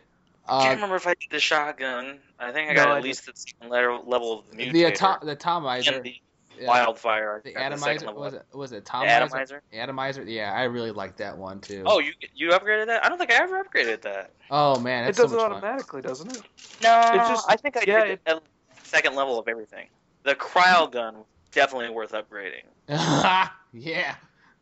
[0.47, 2.19] I can't Uh, remember if I did the shotgun.
[2.38, 4.91] I think I No, got I at least the second level of the mutator.
[4.91, 5.93] atom, the atomizer.
[5.95, 6.15] and the
[6.64, 7.41] yeah, wildfire.
[7.43, 8.45] The at the atomizer was it?
[8.53, 9.14] Was it The atomizer?
[9.16, 9.61] atomizer.
[9.74, 10.24] Atomizer.
[10.24, 11.84] Yeah, I really like that one too.
[11.86, 13.05] Oh, you you upgraded that?
[13.05, 14.32] I don't think I ever upgraded that.
[14.49, 15.51] Oh man, It does so it much fun.
[15.51, 16.41] automatically, doesn't it?
[16.82, 18.41] No, It's just- I think I yeah, did the
[18.84, 19.88] second level of everything.
[20.24, 21.16] The cryo gun
[21.51, 22.64] definitely worth upgrading.
[23.74, 24.16] yeah.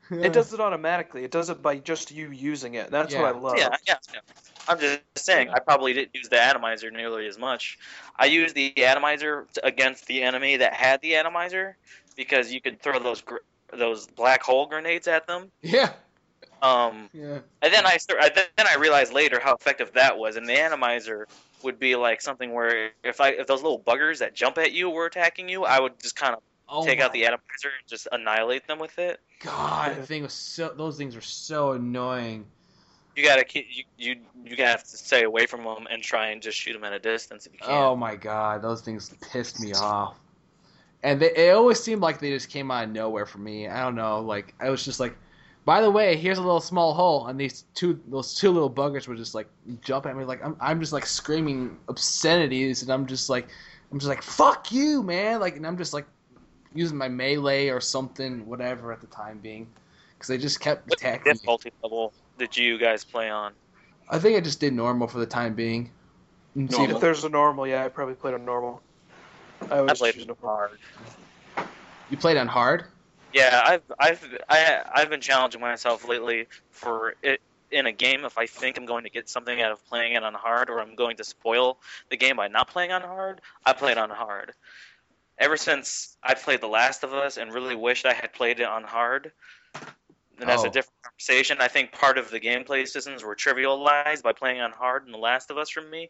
[0.10, 1.24] It does it automatically.
[1.24, 2.92] It does it by just you using it.
[2.92, 3.58] That's what I love.
[3.58, 3.96] Yeah, yeah.
[4.14, 4.20] yeah.
[4.68, 7.78] I'm just saying, I probably didn't use the atomizer nearly as much.
[8.18, 11.78] I used the atomizer against the enemy that had the atomizer
[12.16, 13.38] because you could throw those gr-
[13.74, 15.52] those black hole grenades at them.
[15.62, 15.94] Yeah.
[16.62, 17.40] Um, Yeah.
[17.62, 20.36] And then I start, I- then I realized later how effective that was.
[20.36, 21.28] And the atomizer
[21.64, 24.90] would be like something where if I if those little buggers that jump at you
[24.90, 26.42] were attacking you, I would just kind of
[26.74, 29.20] Oh take out the atomizer and just annihilate them with it.
[29.42, 30.70] God, the thing was so.
[30.70, 32.46] Those things were so annoying.
[33.16, 36.28] You gotta keep you you you gotta have to stay away from them and try
[36.28, 37.70] and just shoot them at a distance if you can.
[37.70, 40.18] Oh my God, those things pissed me off.
[41.04, 43.68] And they, it always seemed like they just came out of nowhere for me.
[43.68, 44.22] I don't know.
[44.22, 45.18] Like I was just like,
[45.66, 49.08] by the way, here's a little small hole, and these two those two little buggers
[49.08, 49.48] were just like
[49.82, 50.24] jump at me.
[50.24, 53.50] Like I'm I'm just like screaming obscenities, and I'm just like
[53.92, 55.42] I'm just like fuck you, man.
[55.42, 56.06] Like and I'm just like
[56.74, 59.68] using my melee or something, whatever at the time being,
[60.14, 63.54] because they just kept attacking difficulty level did you guys play on?
[64.10, 65.92] I think I just did normal for the time being.
[66.56, 68.82] And see if- If there's a normal, yeah, I probably played on normal.
[69.70, 70.72] I I always played on hard.
[72.10, 72.86] You played on hard?
[73.32, 77.40] Yeah, I've I've I, I've been challenging myself lately for it
[77.70, 78.26] in a game.
[78.26, 80.82] If I think I'm going to get something out of playing it on hard, or
[80.82, 81.78] I'm going to spoil
[82.10, 84.52] the game by not playing on hard, I play it on hard.
[85.38, 88.66] Ever since I played The Last of Us and really wished I had played it
[88.68, 89.32] on hard,
[90.42, 90.68] and that's Oh.
[90.68, 91.58] a different conversation.
[91.62, 95.18] I think part of the gameplay systems were trivialized by playing on hard in The
[95.18, 96.10] Last of Us for me.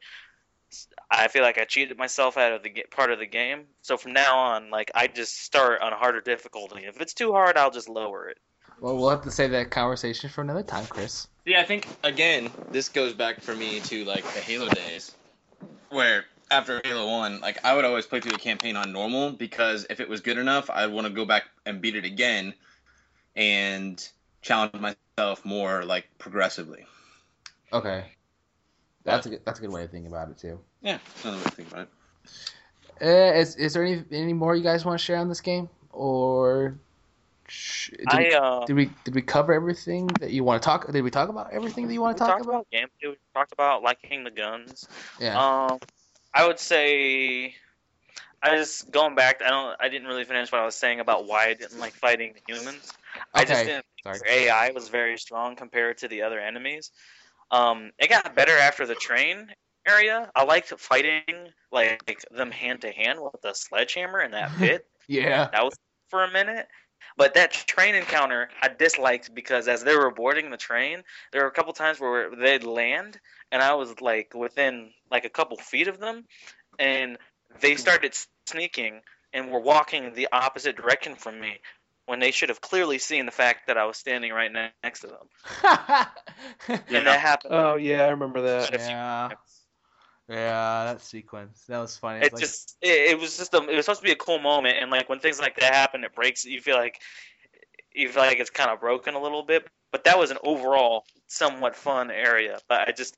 [1.09, 3.65] I feel like I cheated myself out of the part of the game.
[3.81, 6.85] So from now on, like I just start on a harder difficulty.
[6.85, 8.37] If it's too hard, I'll just lower it.
[8.79, 11.27] Well, we'll have to save that conversation for another time, Chris.
[11.45, 15.13] Yeah, I think again, this goes back for me to like the Halo days,
[15.89, 19.85] where after Halo One, like I would always play through the campaign on normal because
[19.89, 22.53] if it was good enough, I'd want to go back and beat it again,
[23.35, 24.07] and
[24.41, 26.85] challenge myself more like progressively.
[27.71, 28.05] Okay.
[29.03, 30.59] That's a good, that's a good way of thinking about it too.
[30.81, 31.89] Yeah, another way to think about it.
[33.01, 35.69] Uh, is is there any any more you guys want to share on this game,
[35.91, 36.77] or
[37.47, 40.65] sh- did, I we, uh, did we did we cover everything that you want to
[40.65, 40.91] talk?
[40.91, 42.49] Did we talk about everything that you want to talk about?
[42.49, 43.09] about gameplay.
[43.09, 44.87] We talked about liking the guns.
[45.19, 45.39] Yeah.
[45.39, 45.79] Um,
[46.33, 47.55] I would say,
[48.43, 49.41] I just going back.
[49.43, 49.75] I don't.
[49.79, 52.53] I didn't really finish what I was saying about why I didn't like fighting the
[52.53, 52.93] humans.
[53.33, 54.19] I just didn't sorry.
[54.27, 56.91] AI was very strong compared to the other enemies.
[57.49, 59.47] Um, it got better after the train
[59.87, 60.31] area.
[60.35, 61.23] I liked fighting
[61.71, 64.85] like them hand to hand with the sledgehammer in that pit.
[65.07, 65.49] yeah.
[65.51, 65.75] that was
[66.09, 66.67] for a minute.
[67.17, 71.49] But that train encounter I disliked because as they were boarding the train, there were
[71.49, 73.19] a couple times where they'd land
[73.51, 76.25] and I was like within like a couple feet of them
[76.79, 77.17] and
[77.59, 78.15] they started
[78.47, 79.01] sneaking
[79.33, 81.59] and were walking the opposite direction from me
[82.05, 85.01] when they should have clearly seen the fact that I was standing right ne- next
[85.01, 85.27] to them.
[86.67, 87.53] And that happened.
[87.53, 88.69] Oh yeah, I remember that.
[88.69, 89.29] quite a few yeah.
[90.29, 91.63] Yeah, that sequence.
[91.67, 92.19] That was funny.
[92.19, 94.15] It It's like- just it, it was just a, it was supposed to be a
[94.15, 96.99] cool moment and like when things like that happen it breaks you feel like
[97.93, 101.03] you feel like it's kind of broken a little bit but that was an overall
[101.27, 103.17] somewhat fun area but I just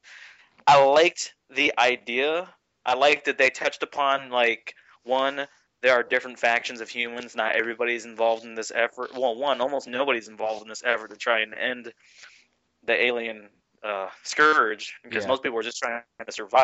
[0.66, 2.50] I liked the idea
[2.86, 4.74] I liked that they touched upon like
[5.04, 5.46] one
[5.84, 9.88] there are different factions of humans not everybody's involved in this effort well one almost
[9.88, 11.94] nobody's involved in this effort to try and end
[12.84, 13.50] the alien
[13.84, 15.28] uh, scourge because Yeah.
[15.28, 16.64] most people are just trying to survive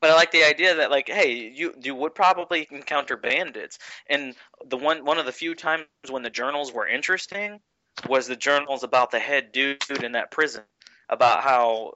[0.00, 3.78] but I like the idea that like, hey, you you would probably encounter bandits,
[4.08, 4.34] and
[4.64, 7.60] the one one of the few times when the journals were interesting
[8.08, 10.64] was the journals about the head dude in that prison,
[11.08, 11.94] about how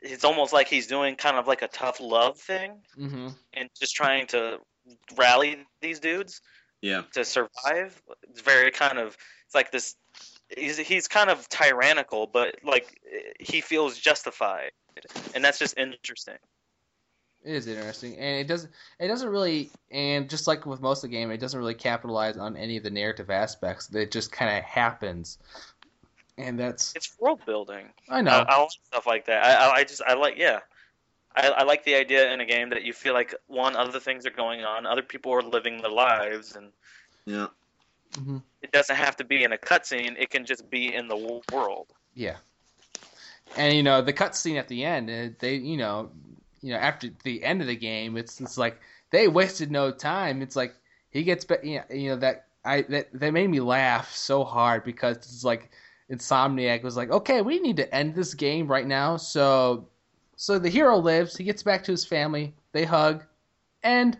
[0.00, 3.36] it's almost like he's doing kind of like a tough love thing Mhm.
[3.54, 4.58] and just trying to
[5.16, 6.40] rally these dudes
[6.80, 7.02] Yeah.
[7.14, 8.00] to survive.
[8.30, 9.16] It's very kind of
[9.46, 9.94] it's like this.
[10.56, 13.00] He's he's kind of tyrannical, but like
[13.38, 14.72] he feels justified,
[15.34, 16.38] and that's just interesting.
[17.44, 18.72] It is interesting, and it doesn't.
[18.98, 22.36] It doesn't really, and just like with most of the game, it doesn't really capitalize
[22.36, 23.94] on any of the narrative aspects.
[23.94, 25.38] It just kind of happens,
[26.36, 26.94] and that's.
[26.96, 27.90] It's world building.
[28.08, 28.32] I know.
[28.32, 29.44] I, I like stuff like that.
[29.44, 30.60] I, I, I just I like yeah.
[31.38, 34.26] I, I like the idea in a game that you feel like one other things
[34.26, 36.72] are going on, other people are living their lives, and
[37.26, 37.48] Yeah.
[38.12, 38.42] Mhm.
[38.62, 40.16] it doesn't have to be in a cutscene.
[40.18, 41.16] It can just be in the
[41.52, 41.86] world.
[42.14, 42.36] Yeah.
[43.56, 46.10] And you know the cutscene at the end, uh, they you know,
[46.60, 48.80] you know after the end of the game, it's it's like
[49.10, 50.42] they wasted no time.
[50.42, 50.74] It's like
[51.10, 54.44] he gets back, you know, you know that I that that made me laugh so
[54.44, 55.70] hard because it's like
[56.10, 59.16] Insomniac was like, okay, we need to end this game right now.
[59.16, 59.88] So
[60.40, 63.24] so the hero lives, he gets back to his family, they hug,
[63.82, 64.16] and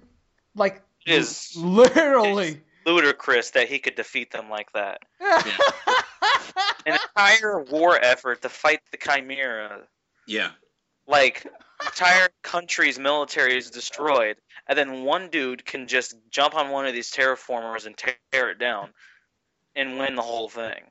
[0.57, 2.61] like It is literally.
[2.85, 5.01] ludicrous that he could defeat them like that.
[6.87, 9.87] An entire war effort to fight the Chimera,
[10.27, 10.51] Yeah.
[11.07, 11.47] like
[11.85, 16.95] entire country's military is destroyed, and then one dude can just jump on one of
[16.95, 18.91] these terraformers and tear it down,
[19.77, 20.83] and win the whole thing.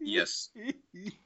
[0.00, 0.50] Yes.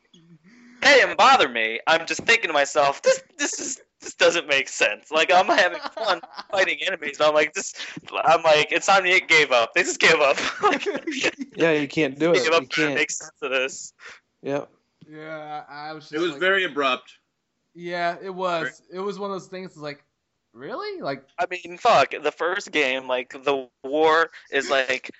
[0.83, 1.81] That didn't bother me.
[1.87, 5.11] I'm just thinking to myself, this this is this doesn't make sense.
[5.11, 6.21] Like I'm having fun
[6.51, 7.75] fighting enemies, and I'm like this.
[8.25, 9.73] I'm like Insomniac gave up.
[9.75, 10.37] They just gave up.
[10.63, 10.87] like,
[11.57, 12.43] Yeah, you can't do it.
[12.45, 12.95] Give up You trying can't.
[12.99, 13.93] make sense of this.
[14.43, 14.71] Yep.
[15.11, 16.05] Yeah, I was.
[16.05, 17.13] Just It was like- very abrupt.
[17.75, 18.83] Yeah, it was.
[18.93, 19.77] It was one of those things.
[19.77, 20.05] Like,
[20.53, 21.01] really?
[21.01, 22.15] Like, I mean, fuck.
[22.23, 25.11] The first game, like the war is like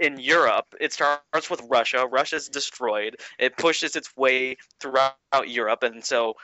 [0.00, 0.66] in Europe.
[0.80, 2.06] It starts with Russia.
[2.06, 3.16] Russia's destroyed.
[3.38, 5.14] It pushes its way throughout
[5.46, 6.34] Europe, and so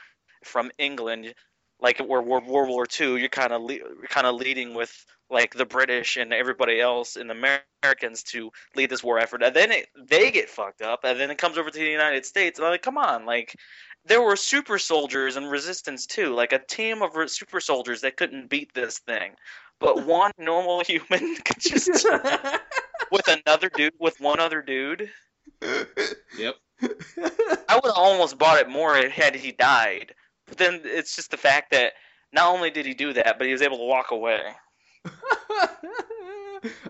[0.43, 1.33] from England,
[1.79, 4.93] like where World War II, you're kind of le- kind of leading with
[5.29, 9.41] like the British and everybody else and the Americans to lead this war effort.
[9.41, 12.25] And then it, they get fucked up, and then it comes over to the United
[12.25, 12.59] States.
[12.59, 13.55] And like, come on, like
[14.05, 18.17] there were super soldiers and resistance too, like a team of re- super soldiers that
[18.17, 19.33] couldn't beat this thing.
[19.79, 21.89] But one normal human could just
[23.11, 25.09] with another dude with one other dude.
[26.37, 26.55] Yep.
[26.81, 30.15] I would have almost bought it more had he died.
[30.47, 31.93] But then it's just the fact that
[32.33, 34.41] not only did he do that, but he was able to walk away.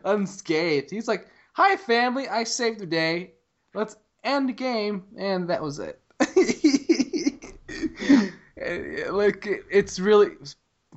[0.05, 0.89] Unscathed.
[0.89, 2.28] He's like, "Hi, family.
[2.28, 3.34] I saved the day.
[3.74, 6.01] Let's end the game," and that was it.
[8.62, 10.32] Uh, like it's really,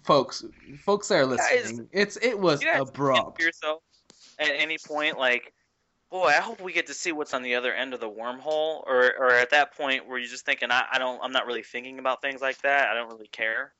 [0.02, 0.44] folks,
[0.78, 1.88] folks that are listening.
[1.92, 3.40] it's it was abrupt.
[3.40, 3.82] yourself
[4.38, 5.52] at any point like,
[6.10, 8.82] boy, I hope we get to see what's on the other end of the wormhole,
[8.86, 11.62] or or at that point where you're just thinking, I, I don't, I'm not really
[11.62, 12.88] thinking about things like that.
[12.88, 13.72] I don't really care.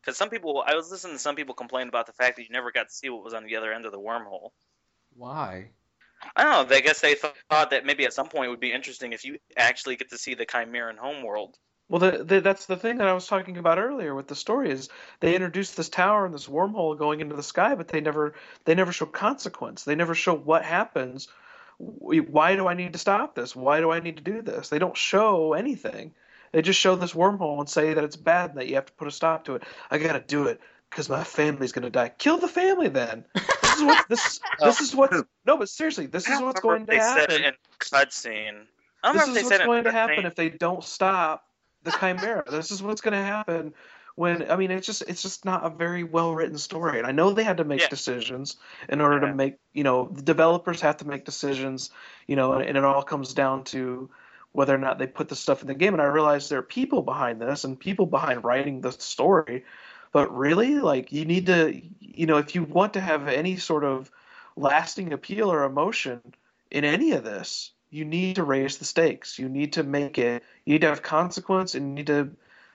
[0.00, 2.50] Because some people, I was listening to some people complain about the fact that you
[2.50, 4.50] never got to see what was on the other end of the wormhole.
[5.16, 5.70] Why?
[6.34, 6.76] I don't know.
[6.76, 9.38] I guess they thought that maybe at some point it would be interesting if you
[9.56, 11.56] actually get to see the Chimeran homeworld.
[11.88, 14.70] Well, the, the, that's the thing that I was talking about earlier with the story
[14.70, 14.88] is
[15.20, 18.34] they introduced this tower and this wormhole going into the sky, but they never
[18.64, 19.84] they never show consequence.
[19.84, 21.28] They never show what happens.
[21.78, 23.54] Why do I need to stop this?
[23.54, 24.68] Why do I need to do this?
[24.68, 26.12] They don't show anything.
[26.52, 28.92] They just show this wormhole and say that it's bad and that you have to
[28.94, 29.62] put a stop to it.
[29.88, 30.60] I gotta do it
[30.90, 32.08] because my family's gonna die.
[32.08, 33.26] Kill the family then.
[33.34, 35.12] This is what this this is what
[35.46, 38.62] no, but seriously, this is what's going to they said happen it in cutscene.
[39.04, 41.45] I don't this is what's going to happen if they don't stop
[41.86, 42.44] the chimera.
[42.50, 43.72] this is what's going to happen
[44.16, 46.98] when I mean it's just it's just not a very well written story.
[46.98, 47.88] And I know they had to make Yeah.
[47.88, 48.56] decisions
[48.88, 49.30] in order Yeah.
[49.30, 51.90] to make you know the developers have to make decisions,
[52.26, 54.10] you know, and, and it all comes down to
[54.52, 55.92] whether or not they put the stuff in the game.
[55.94, 59.64] And I realize there are people behind this and people behind writing the story.
[60.12, 63.84] But really, like you need to, you know, if you want to have any sort
[63.84, 64.10] of
[64.56, 66.22] lasting appeal or emotion
[66.70, 69.38] in any of this, you need to raise the stakes.
[69.38, 70.42] You need to make it.
[70.64, 72.30] You need to have consequence, and you need to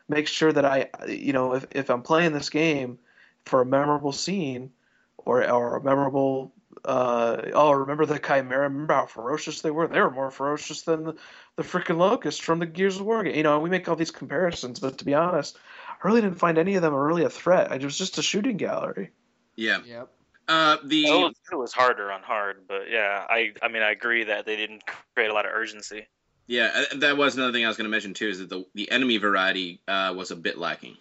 [0.09, 2.97] make sure that I, you know, if if I'm playing this game
[3.45, 4.71] for a memorable scene
[5.17, 6.51] or or a memorable,
[6.83, 8.63] uh, oh, remember the Chimera?
[8.63, 9.87] Remember how ferocious they were?
[9.87, 11.15] They were more ferocious than the,
[11.55, 13.35] the freaking Locust from the Gears of War game.
[13.35, 15.57] You know, we make all these comparisons, but to be honest,
[15.87, 17.71] I really didn't find any of them really a threat.
[17.71, 19.11] It was just a shooting gallery.
[19.55, 19.79] Yeah.
[19.85, 20.09] Yep.
[20.51, 23.91] Uh, the It was, it was harder on hard, but yeah, I I mean I
[23.91, 24.83] agree that they didn't
[25.15, 26.07] create a lot of urgency.
[26.45, 28.27] yeah, uh, that was another thing I was going to mention too.
[28.27, 30.97] Is that the the enemy variety uh, was a bit lacking.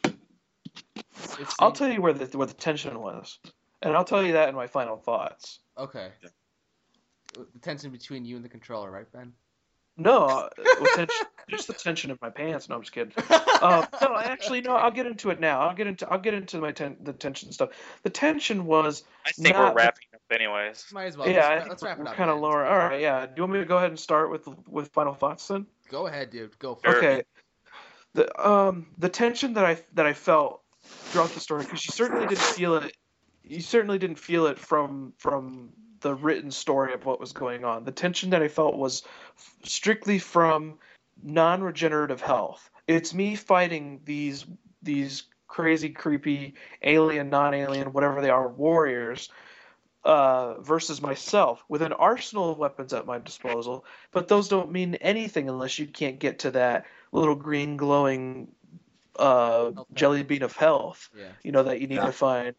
[1.59, 3.41] I'll tell you where the where the tension was,
[3.83, 5.59] and I'll tell you that in my final thoughts.
[5.77, 6.13] Okay.
[7.35, 9.33] The tension between you and the controller, right, Ben?
[9.97, 10.49] No, uh,
[10.97, 12.69] tension, just the tension in my pants.
[12.69, 13.13] No, I'm just kidding.
[13.29, 14.75] Uh, no, actually, no.
[14.75, 15.61] I'll get into it now.
[15.61, 17.71] I'll get into I'll get into my ten, the tension stuff.
[18.03, 20.87] The tension was I think Not- we're wrapping up anyways.
[20.93, 21.29] Might as well.
[21.29, 21.41] yeah.
[21.47, 22.15] I let's, think let's wrap it up.
[22.15, 22.65] kind of lower.
[22.65, 23.27] All right, yeah.
[23.27, 25.67] Do you want me to go ahead and start with with final thoughts then?
[25.91, 26.59] Go ahead, dude.
[26.59, 27.03] Go for Sure.
[27.03, 27.05] it.
[27.05, 27.23] Okay.
[28.15, 32.27] The um the tension that I that I felt throughout the story because you certainly
[32.27, 32.97] didn't feel it.
[33.45, 35.71] You certainly didn't feel it from from
[36.01, 37.85] the written story of what was going on.
[37.85, 39.03] The tension that I felt was
[39.37, 40.79] f- strictly from
[41.23, 42.71] non-regenerative health.
[42.87, 44.47] It's me fighting these
[44.83, 49.29] these crazy, creepy alien, non-alien, whatever they are, warriors.
[50.03, 54.95] Uh, versus myself with an arsenal of weapons at my disposal, but those don't mean
[54.95, 58.49] anything unless you can't get to that little green glowing
[59.17, 61.27] uh, Health jelly bean of health Yeah.
[61.43, 62.07] you know that you need Yeah.
[62.07, 62.55] to find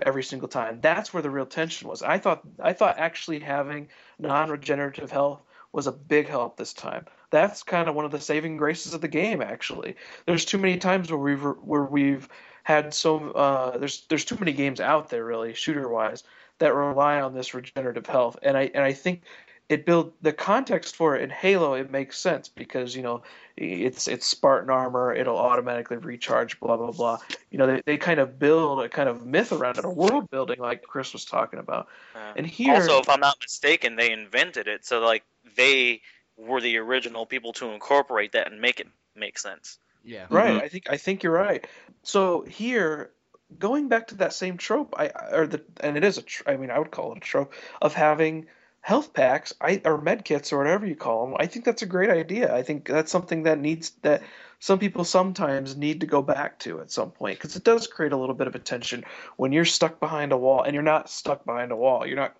[0.00, 0.80] every single time.
[0.80, 2.02] That's where the real tension was.
[2.02, 3.88] I thought i thought actually having
[4.18, 5.42] non-regenerative health
[5.72, 7.06] was a big help this time.
[7.30, 9.96] That's kind of one of the saving graces of the game actually.
[10.26, 12.28] There's too many times where we've where we've
[12.62, 16.24] had so uh, there's there's too many games out there really shooter wise
[16.58, 18.38] that rely on this regenerative health.
[18.42, 19.22] And i and i think
[19.68, 21.74] it build the context for it in Halo.
[21.74, 23.22] It makes sense because you know
[23.56, 25.12] it's it's Spartan armor.
[25.12, 26.60] It'll automatically recharge.
[26.60, 27.18] Blah blah blah.
[27.50, 30.30] You know they, they kind of build a kind of myth around it, a world
[30.30, 31.88] building like Chris was talking about.
[32.14, 35.24] Uh, And here, also, if I'm not mistaken, they invented it, so like
[35.56, 36.02] they
[36.36, 39.78] were the original people to incorporate that and make it make sense.
[40.04, 40.26] Yeah.
[40.30, 40.62] right?
[40.62, 41.66] I think I think you're right.
[42.04, 43.10] So here,
[43.58, 46.56] going back to that same trope, I or the and it is a tr- I
[46.56, 47.52] mean I would call it a trope
[47.82, 48.46] of having
[48.86, 51.36] health packs, I or med kits or whatever you call them.
[51.40, 52.54] I think that's a great idea.
[52.54, 54.22] I think that's something that needs that
[54.60, 58.12] some people sometimes need to go back to at some point because it does create
[58.12, 59.02] a little bit of a tension
[59.36, 62.06] when you're stuck behind a wall and you're not stuck behind a wall.
[62.06, 62.36] You're not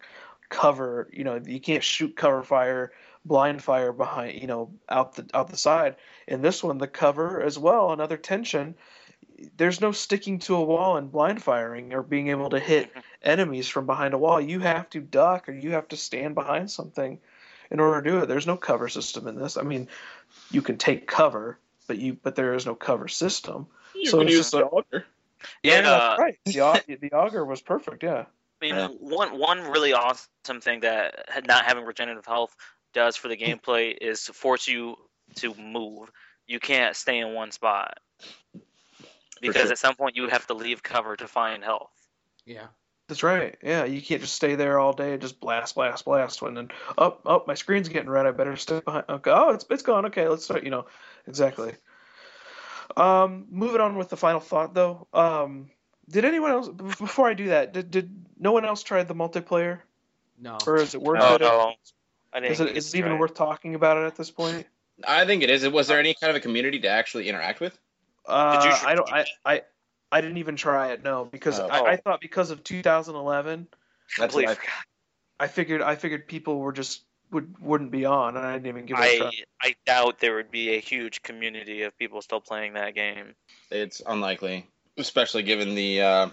[0.49, 1.11] cover.
[1.12, 2.92] You know you can't shoot cover fire,
[3.24, 4.40] blind fire behind.
[4.40, 5.97] You know out the out the side.
[6.28, 8.76] In this one, the cover as well, another tension.
[9.57, 12.91] There's no sticking to a wall and blind firing or being able to hit
[13.23, 14.41] enemies from behind a wall.
[14.41, 17.19] You have to duck or you have to stand behind something
[17.71, 18.27] in order to do it.
[18.27, 19.57] There's no cover system in this.
[19.57, 19.89] I mean,
[20.51, 23.67] you can take cover, but you but there is no cover system.
[23.95, 25.07] You So can it's use just the auger.
[25.62, 25.91] Yeah, Yeah.
[25.91, 26.39] that's uh, right.
[26.87, 28.03] The, the auger was perfect.
[28.03, 28.25] Yeah.
[28.62, 28.89] I mean, Yeah.
[28.89, 32.57] one one really awesome thing that not having regenerative health
[32.95, 34.97] does for the gameplay is to force you
[35.37, 36.11] to move.
[36.47, 37.99] You can't stay in one spot
[39.41, 39.72] because sure.
[39.72, 41.91] at some point you have to leave cover to find health.
[42.45, 42.66] Yeah.
[43.09, 43.57] That's right.
[43.62, 46.43] Yeah, you can't just stay there all day and just blast, blast, blast.
[46.43, 48.26] When then, oh, oh, my screen's getting red.
[48.26, 49.05] I better stay behind.
[49.09, 49.30] Okay.
[49.30, 50.07] Oh, it's it's gone.
[50.07, 50.64] Okay, let's start.
[50.64, 50.87] You know,
[51.28, 51.74] exactly.
[52.97, 55.07] Um, moving on with the final thought though.
[55.12, 55.70] Um,
[56.09, 57.72] did anyone else before I do that?
[57.72, 59.80] Did did no one else try the multiplayer,
[60.41, 60.59] No.
[60.66, 61.41] or is it worth Oh, it?
[61.43, 61.74] no.
[62.32, 64.16] I didn't Is it get is to it even try worth talking about it at
[64.16, 64.66] this point?
[65.07, 65.68] I think it is.
[65.68, 67.78] Was there any kind of a community to actually interact with?
[68.27, 69.12] Uh, I don't.
[69.12, 69.62] I, I
[70.12, 71.03] I didn't even try it.
[71.03, 71.66] No, because Oh.
[71.66, 73.68] I, I thought because of 2011,
[74.18, 74.74] That's Completely what forgot.
[75.39, 78.87] I figured I figured people were just would wouldn't be on, and I didn't even
[78.87, 79.31] give it a I try.
[79.62, 83.35] I doubt there would be a huge community of people still playing that game.
[83.70, 84.66] It's unlikely,
[84.97, 86.29] especially given the uh,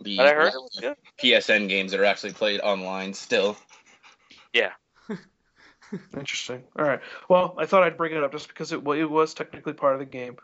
[0.00, 0.96] the But I heard it was good.
[1.22, 3.56] PSN games that are actually played online still.
[4.52, 4.72] Yeah.
[6.16, 6.62] Interesting.
[6.78, 7.00] All right.
[7.28, 9.94] Well, I thought I'd bring it up just because it, well, it was technically part
[9.94, 10.36] of the game.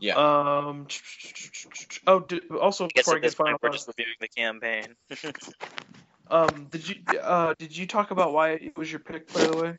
[0.00, 0.14] Yeah.
[0.14, 0.86] Um.
[2.06, 4.94] Oh, did, also I before I get this final we're thoughts, just reviewing the campaign.
[6.30, 9.56] um, did you uh did you talk about why it was your pick by the
[9.56, 9.78] way,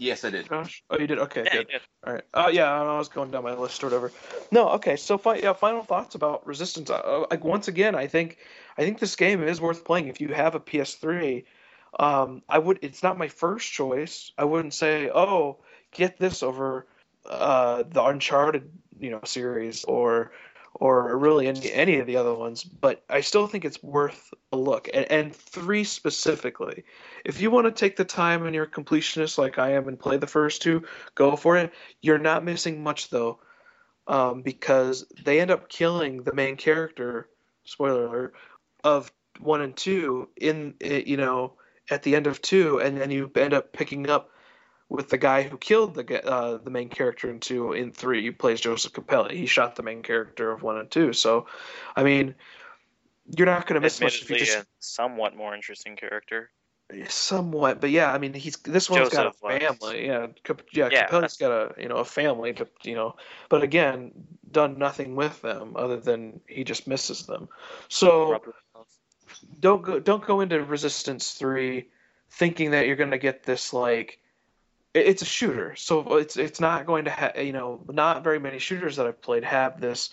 [0.00, 0.48] Yes, I did.
[0.48, 0.82] Josh?
[0.88, 1.18] Oh, you did.
[1.18, 1.66] Okay, yeah, good.
[1.70, 1.78] yeah.
[2.06, 2.24] All right.
[2.32, 4.10] Uh, yeah, I was going down my list or whatever.
[4.50, 4.96] No, okay.
[4.96, 6.88] So, fi- yeah, final thoughts about Resistance.
[6.88, 8.38] Uh, like once again, I think,
[8.78, 11.44] I think this game is worth playing if you have a PS3.
[11.98, 12.78] Um, I would.
[12.80, 14.32] It's not my first choice.
[14.38, 15.58] I wouldn't say, oh,
[15.92, 16.86] get this over
[17.26, 20.32] uh, the Uncharted, you know, series or
[20.74, 22.64] or really any any of the other ones.
[22.64, 24.88] But I still think it's worth a look.
[24.92, 26.84] And, and three specifically,
[27.24, 30.16] if you want to take the time and you're completionist like I am and play
[30.16, 31.72] the first two, go for it.
[32.00, 33.40] You're not missing much though,
[34.06, 37.28] um, because they end up killing the main character.
[37.64, 38.34] Spoiler alert
[38.82, 41.54] of one and two in eh, you know
[41.90, 44.30] at the end of two, and then you end up picking up
[44.90, 47.72] with the guy who killed the uh, the main character in two.
[47.72, 49.36] In three, he plays Joseph Capelli.
[49.36, 51.12] He shot the main character of one and two.
[51.14, 51.46] So,
[51.96, 52.34] I mean,
[53.34, 56.50] you're not going to miss much if you just a somewhat more interesting character.
[57.08, 59.60] Somewhat, but yeah, I mean, he's this one's got Joseph a was.
[59.60, 60.06] family.
[60.06, 61.06] Yeah, Cap- yeah, Yeah.
[61.06, 63.14] Capelli's got a you know a family to you know,
[63.48, 64.10] but again,
[64.50, 67.48] done nothing with them other than he just misses them.
[67.88, 68.42] So
[69.60, 71.90] don't go don't go into Resistance three
[72.32, 74.19] thinking that you're gonna get this like
[74.94, 78.58] it's a shooter, so it's it's not going to have you know not very many
[78.58, 80.10] shooters that I've played have this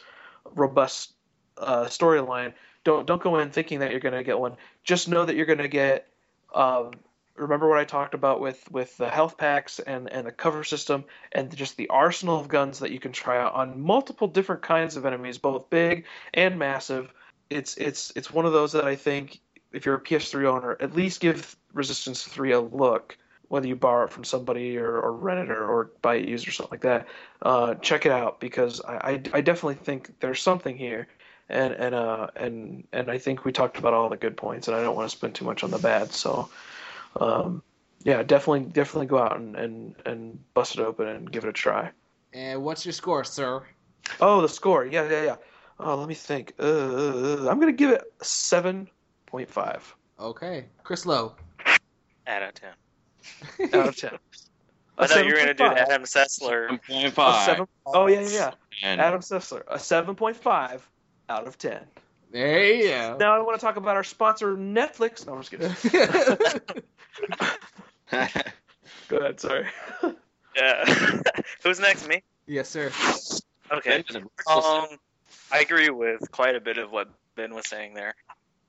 [0.53, 1.13] robust
[1.57, 2.53] uh, storyline.
[2.83, 4.55] Don't don't go in thinking that you're gonna get one.
[4.83, 6.07] Just know that you're gonna get.
[6.53, 6.91] Um,
[7.35, 11.05] remember what I talked about with with the health packs and and the cover system
[11.31, 14.95] and just the arsenal of guns that you can try out on multiple different kinds
[14.95, 17.11] of enemies, both big and massive.
[17.49, 19.39] It's it's it's one of those that I think
[19.71, 23.17] if you're a PS3 owner, at least give Resistance 3 a look,
[23.49, 26.47] whether you borrow it from somebody or, or rent it or, or buy it used
[26.47, 27.07] or something like that.
[27.41, 31.07] Uh, check it out because I, I, I definitely think there's something here,
[31.49, 34.75] and and uh and and I think we talked about all the good points, and
[34.75, 36.11] I don't want to spend too much on the bad.
[36.11, 36.49] So,
[37.19, 37.63] um,
[38.03, 41.53] yeah, definitely definitely go out and, and and bust it open and give it a
[41.53, 41.91] try.
[42.33, 43.63] And what's your score, sir?
[44.19, 45.35] Oh, the score, yeah, yeah, yeah.
[45.79, 46.53] Oh, let me think.
[46.59, 48.89] Uh, I'm gonna give it seven
[49.25, 50.65] point five Okay.
[50.83, 51.35] Chris Lowe.
[52.25, 52.73] Out of ten.
[53.73, 54.17] Out of ten.
[54.97, 56.79] I A thought you were gonna do Adam Sessler.
[56.89, 57.41] 7.5.
[57.41, 58.51] A seven, oh yeah, yeah, yeah.
[58.83, 60.87] And Adam Sessler, a seven point five
[61.29, 61.83] out of ten.
[62.31, 63.17] There you go.
[63.19, 65.25] Now I want to talk about our sponsor, Netflix.
[65.25, 65.69] No, I'm just kidding.
[69.07, 69.67] Go ahead, sorry.
[70.55, 70.85] Yeah.
[71.63, 72.07] Who's next?
[72.07, 72.23] Me.
[72.45, 72.91] yes, sir.
[73.71, 74.03] Okay.
[74.49, 74.87] Um,
[75.51, 78.15] I agree with quite a bit of what Ben was saying there.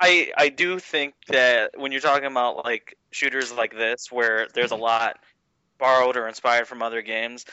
[0.00, 4.70] I I do think that when you're talking about like shooters like this, where there's
[4.70, 4.84] a mm-hmm.
[4.84, 5.18] lot
[5.78, 7.44] borrowed or inspired from other games,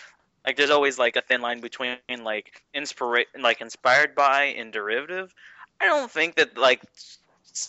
[0.45, 5.33] like there's always like a thin line between like inspira- like inspired by and derivative.
[5.81, 6.81] I don't think that like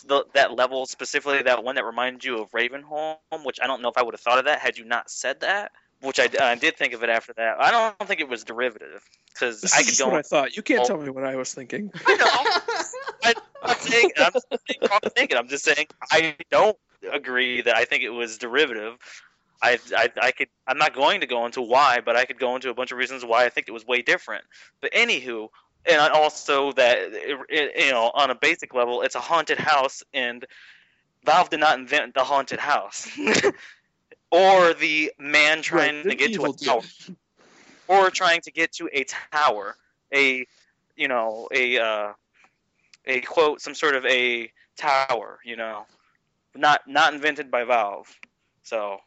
[0.05, 3.89] the, that level specifically that one that reminded you of Ravenholm, which I don't know
[3.89, 5.71] if I would have thought of that had you not said that.
[6.01, 7.59] Which I, I did think of it after that.
[7.59, 9.03] I don't think it was derivative
[9.33, 10.09] because I could go.
[10.09, 10.55] what I thought.
[10.55, 10.85] You can't Oh.
[10.85, 11.91] tell me what I was thinking.
[12.05, 12.75] I know.
[13.87, 14.31] Saying I'm
[14.81, 16.77] not saying I'm just saying I don't
[17.11, 18.97] agree that I think it was derivative.
[19.61, 22.55] I, I I could I'm not going to go into why, but I could go
[22.55, 24.43] into a bunch of reasons why I think it was way different.
[24.81, 25.49] But anywho,
[25.89, 30.03] and also that it, it, you know on a basic level, it's a haunted house,
[30.13, 30.45] and
[31.25, 33.07] Valve did not invent the haunted house.
[34.29, 36.81] Or the man trying to get to a tower.
[37.87, 39.77] or trying to get to a tower,
[40.13, 40.45] a
[40.97, 42.13] you know a uh,
[43.07, 45.85] a quote some sort of a tower, you know,
[46.55, 48.07] not not invented by Valve.
[48.63, 48.97] So,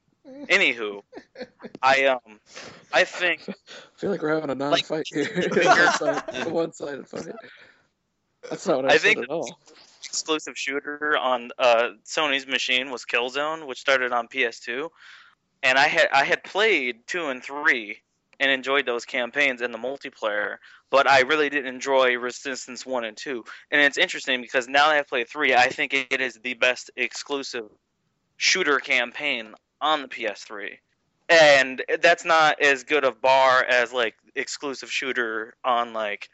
[0.26, 1.02] anywho,
[1.82, 2.40] I um
[2.92, 3.54] I think I
[3.96, 5.28] feel like we're having a non-fight here.
[5.52, 7.28] a one-sided fight.
[8.48, 9.58] That's not what I, I said think at all.
[10.04, 14.88] exclusive shooter on uh, Sony's machine was Killzone, which started on PS2,
[15.62, 18.00] and I had I had played two and three
[18.40, 20.56] and enjoyed those campaigns and the multiplayer,
[20.90, 23.44] but I really didn't enjoy Resistance one and two.
[23.70, 26.90] And it's interesting because now that I've played three, I think it is the best
[26.96, 27.66] exclusive
[28.38, 30.78] shooter campaign on the PS3.
[31.28, 36.28] And that's not as good of bar as like exclusive shooter on like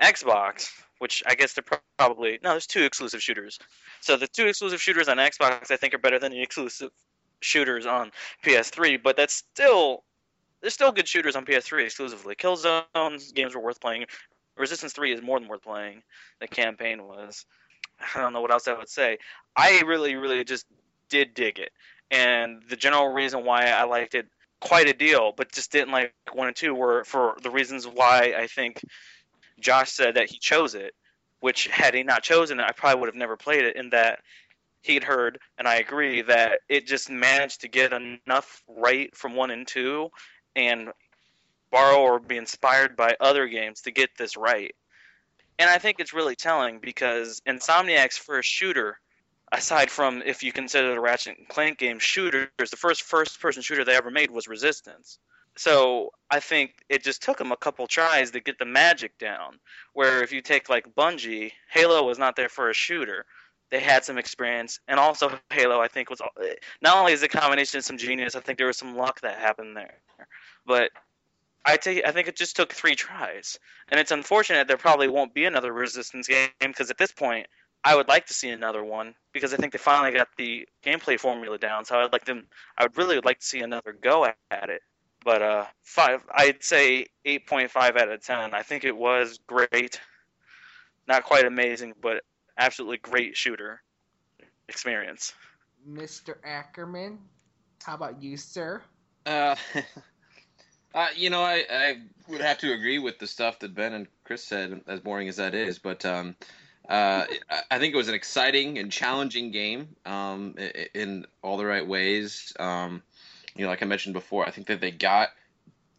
[0.00, 2.50] Xbox, which I guess they're probably no.
[2.50, 3.58] There's two exclusive shooters.
[4.00, 6.90] So the two exclusive shooters on Xbox, I think, are better than the exclusive
[7.40, 8.10] shooters on
[8.42, 9.00] PS3.
[9.02, 10.02] But that's still
[10.62, 12.34] there's still good shooters on PS3 exclusively.
[12.34, 14.06] Killzone games were worth playing.
[14.56, 16.02] Resistance 3 is more than worth playing.
[16.40, 17.44] The campaign was.
[18.14, 19.18] I don't know what else I would say.
[19.56, 20.66] I really, really just
[21.08, 21.70] did dig it,
[22.10, 24.26] and the general reason why I liked it
[24.60, 28.34] quite a deal, but just didn't like one and two were for the reasons why
[28.36, 28.82] I think
[29.60, 30.94] Josh said that he chose it,
[31.40, 33.76] which had he not chosen it, I probably would have never played it.
[33.76, 34.20] In that
[34.82, 39.50] he'd heard, and I agree that it just managed to get enough right from one
[39.50, 40.10] and two,
[40.56, 40.90] and
[41.70, 44.74] borrow or be inspired by other games to get this right.
[45.58, 48.98] And I think it's really telling because Insomniac's first shooter,
[49.50, 53.84] aside from if you consider the Ratchet and Clank game shooters, the first first-person shooter
[53.84, 55.18] they ever made was Resistance.
[55.56, 59.58] So I think it just took them a couple tries to get the magic down.
[59.92, 63.26] Where if you take like Bungie, Halo was not their first shooter.
[63.70, 67.28] They had some experience, and also Halo, I think, was eh, not only is a
[67.28, 69.98] combination of some genius, I think there was some luck that happened there.
[70.66, 70.90] But
[71.64, 73.58] I take, I think it just took three tries,
[73.88, 77.46] and it's unfortunate there probably won't be another Resistance game because at this point,
[77.84, 81.18] I would like to see another one because I think they finally got the gameplay
[81.18, 81.84] formula down.
[81.84, 82.46] So I'd like them,
[82.78, 84.82] I would really like to see another go at it.
[85.24, 88.54] But uh, five, I'd say eight point five out of ten.
[88.54, 90.00] I think it was great,
[91.06, 92.22] not quite amazing, but
[92.58, 93.82] absolutely great shooter
[94.68, 95.32] experience.
[95.88, 96.38] Mr.
[96.44, 97.18] Ackerman,
[97.84, 98.82] how about you, sir?
[99.26, 99.54] Uh,
[100.94, 101.96] uh, you know, I, I
[102.28, 105.36] would have to agree with the stuff that Ben and Chris said, as boring as
[105.36, 105.78] that is.
[105.78, 106.36] But um,
[106.88, 107.26] uh,
[107.70, 110.56] I- think it was an exciting and challenging game um,
[110.94, 112.52] in all the right ways.
[112.58, 113.02] Um,
[113.54, 115.30] you know, like I mentioned before, I think that they got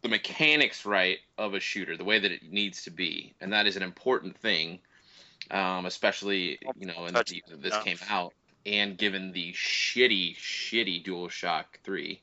[0.01, 3.67] the mechanics right of a shooter, the way that it needs to be, and that
[3.67, 4.79] is an important thing,
[5.51, 7.23] um, especially you know in the
[7.59, 8.33] this came out,
[8.65, 12.21] and given the shitty, shitty DualShock Three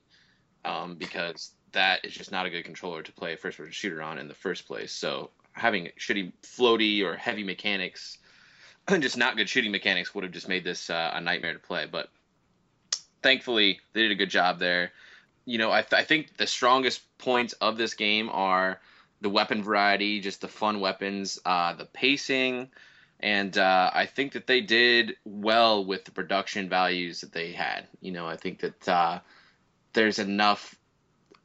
[0.64, 4.03] um, because that is just not a good controller to play a first person shooter
[4.03, 4.93] on in the first place.
[4.93, 8.18] So having shitty floaty or heavy mechanics
[8.89, 11.59] and just not good shooting mechanics would have just made this uh, a nightmare to
[11.59, 11.87] play.
[11.91, 12.09] But
[13.23, 14.93] thankfully, they did a good job there.
[15.45, 18.81] You know, I, th- I think the strongest points of this game are
[19.21, 22.71] the weapon variety, just the fun weapons, uh, the pacing,
[23.18, 27.87] and uh, I think that they did well with the production values that they had.
[28.01, 29.21] You know, I think that uh,
[29.93, 30.75] there's enough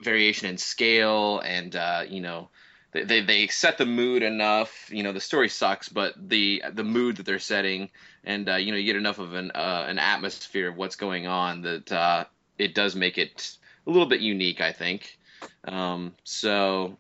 [0.02, 2.50] variation in scale and uh, you know
[2.92, 6.84] they, they they set the mood enough you know the story sucks but the the
[6.84, 7.90] mood that they're setting
[8.24, 11.28] and uh, you know you get enough of an uh, an atmosphere of what's going
[11.28, 12.26] on that uh,
[12.58, 15.18] it does make it a little bit unique I think.
[15.66, 16.98] Um, so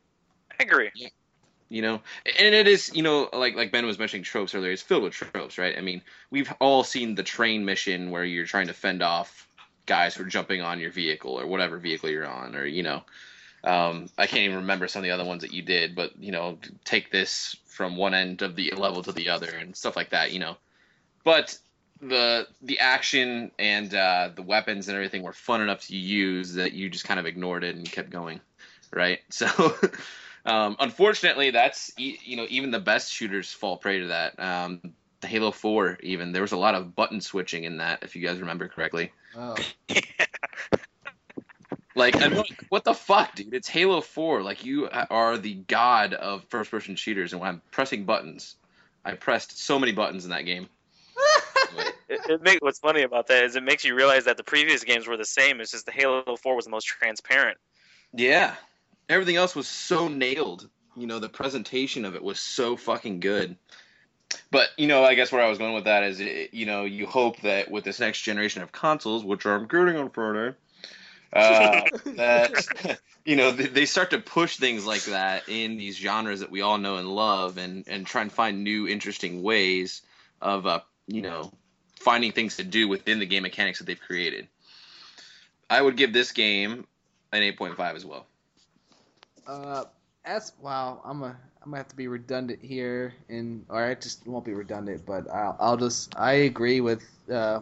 [0.60, 0.92] I agree.
[1.70, 2.02] you know
[2.40, 5.14] and it is you know like like ben was mentioning tropes earlier it's filled with
[5.14, 5.78] tropes right?
[5.78, 9.48] I mean we've all seen the train mission where you're trying to fend off
[9.86, 13.04] guys who are jumping on your vehicle or whatever vehicle you're on or you know
[13.64, 16.32] um, i can't even remember some of the other ones that you did but you
[16.32, 20.12] know take this from one end of the level to the other and stuff like
[20.12, 20.56] that you know.
[21.26, 21.58] But
[22.02, 26.74] the the action and uh, the weapons and everything were fun enough to use that
[26.74, 28.40] you just kind of ignored it and kept going
[28.96, 29.20] right?
[29.30, 29.48] So
[30.46, 34.40] um, unfortunately that's you know even the best shooters fall prey to that.
[34.40, 34.82] Um,
[35.26, 38.26] the halo 4 even there was a lot of button switching in that if you
[38.26, 39.56] guys remember correctly Oh,
[41.96, 46.14] like I mean, what the fuck dude it's halo 4 like you are the god
[46.14, 48.56] of first person shooters and when i'm pressing buttons
[49.04, 50.70] i pressed so many buttons in that game
[52.08, 54.84] It, it make, what's funny about that is it makes you realize that the previous
[54.84, 55.60] games were the same.
[55.60, 57.58] It's just the Halo 4 was the most transparent.
[58.14, 58.54] Yeah.
[59.10, 60.70] Everything else was so nailed.
[60.96, 63.58] You know, the presentation of it was so fucking good.
[64.52, 66.86] But, you know, I guess where I was going with that is, it- you know,
[66.86, 70.56] you hope that with this next generation of consoles, which I'm getting on Friday,
[71.34, 71.82] uh,
[72.16, 76.52] that you know they, they start to push things like that in these genres that
[76.52, 80.02] we all know and love, and and try and find new interesting ways
[80.42, 81.52] of uh, you know
[82.00, 84.48] finding things to do within the game mechanics that they've created.
[85.70, 86.86] I would give this game
[87.34, 88.28] an 8.5 as well.
[89.48, 89.86] Uh,
[90.26, 94.28] as wow, I'm a I'm gonna have to be redundant here, and or I just
[94.28, 97.62] won't be redundant, but I'll I'll just I agree with uh,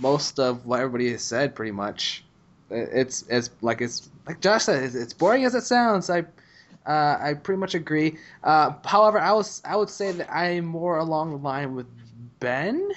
[0.00, 2.24] most of what everybody has said, pretty much.
[2.70, 6.10] It's it's like it's like Josh said, it's, it's boring as it sounds.
[6.10, 6.20] I
[6.86, 8.18] uh, I pretty much agree.
[8.42, 11.86] Uh, however, I was I would say that I'm more along the line with
[12.40, 12.90] Ben.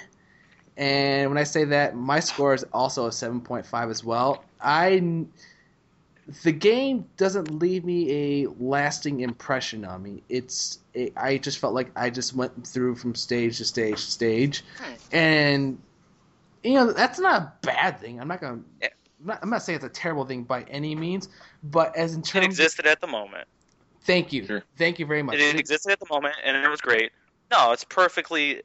[0.78, 4.42] And when I say that, my score is also a 7.5 as well.
[4.58, 5.26] I
[6.42, 8.10] the game doesn't leave me
[8.44, 10.22] a lasting impression on me.
[10.28, 14.10] It's it, I just felt like I just went through from stage to stage to
[14.10, 14.64] stage,
[15.10, 15.80] and
[16.62, 18.20] you know that's not a bad thing.
[18.20, 18.60] I'm not gonna.
[18.80, 18.88] Yeah.
[19.20, 21.28] I'm not, I'm not saying it's a terrible thing by any means,
[21.62, 23.46] but as in It terms, existed at the moment.
[24.02, 24.64] thank you, Sure.
[24.76, 25.36] thank you very much.
[25.36, 27.12] It existed at the moment, and it was great.
[27.52, 28.62] No, it's perfectly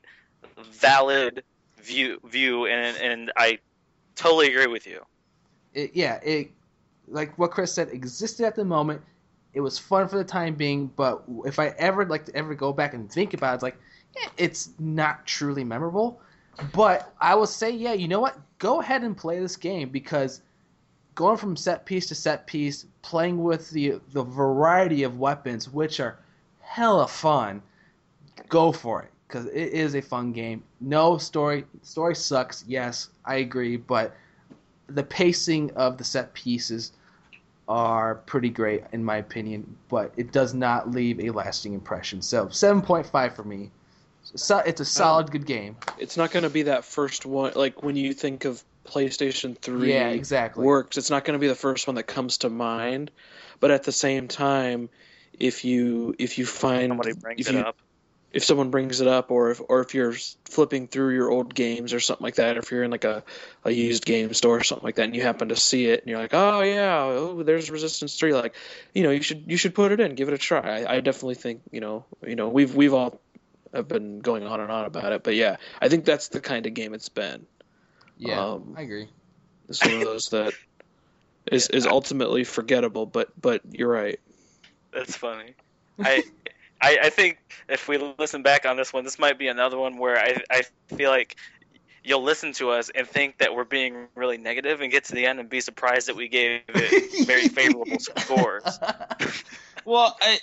[0.72, 1.44] valid
[1.82, 3.60] view view, and and I
[4.16, 5.02] totally agree with you.
[5.74, 6.52] it, yeah, it
[7.08, 9.02] like what Chris said existed at the moment.
[9.54, 12.72] It was fun for the time being, but if I ever like to ever go
[12.72, 13.78] back and think about it, it's like
[14.18, 16.22] eh, it's not truly memorable.
[16.74, 18.38] But I will say, yeah, you know what?
[18.60, 20.42] Go ahead and play this game because
[21.16, 26.00] going from set piece to set piece, playing with the the variety of weapons, which
[26.00, 26.20] are
[26.62, 27.62] hella fun,
[28.50, 30.64] go for it because it is a fun game.
[30.80, 32.64] No story, story sucks.
[32.68, 34.16] Yes, I agree, but
[34.88, 36.92] the pacing of the set pieces
[37.68, 42.22] are pretty great in my opinion, but it does not leave a lasting impression.
[42.22, 43.72] So 7.5 for me.
[44.36, 45.78] So it's a um, solid good game.
[45.98, 47.54] It's not going to be that first one.
[47.56, 50.66] Like when you think of PlayStation Three, Yeah, exactly.
[50.66, 50.98] works.
[50.98, 53.12] It's not going to be the first one that comes to mind.
[53.60, 54.90] But at the same time,
[55.40, 57.78] if you if you find Somebody brings if it you, up.
[58.32, 60.14] If someone brings it up, or if or if you're
[60.46, 63.24] flipping through your old games or something like that, or if you're in like a,
[63.64, 66.10] a used game store or something like that, and you happen to see it, and
[66.10, 68.54] you're like, oh yeah, oh there's Resistance Three, like,
[68.94, 70.84] you know, you should you should put it in, give it a try.
[70.84, 73.20] I, I definitely think you know you know we've we've all
[73.74, 76.66] have been going on and on about it, but yeah, I think that's the kind
[76.66, 77.46] of game it's been.
[78.18, 79.10] Yeah, Um, I agree.
[79.70, 80.54] It's one of those that
[81.52, 84.20] is is ultimately forgettable, but but you're right.
[84.94, 85.54] That's funny.
[86.00, 86.24] I,
[86.82, 89.98] I I think if we listen back on this one, this might be another one
[89.98, 90.64] where I I
[90.96, 91.36] feel like
[92.04, 95.26] you'll listen to us and think that we're being really negative and get to the
[95.26, 98.80] end and be surprised that we gave it very favorable scores.
[99.86, 100.40] Well, I,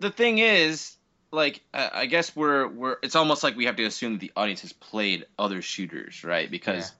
[0.00, 0.96] the thing is,
[1.30, 2.96] like, I, I guess we're we're.
[3.00, 6.50] It's almost like we have to assume that the audience has played other shooters, right?
[6.50, 6.90] Because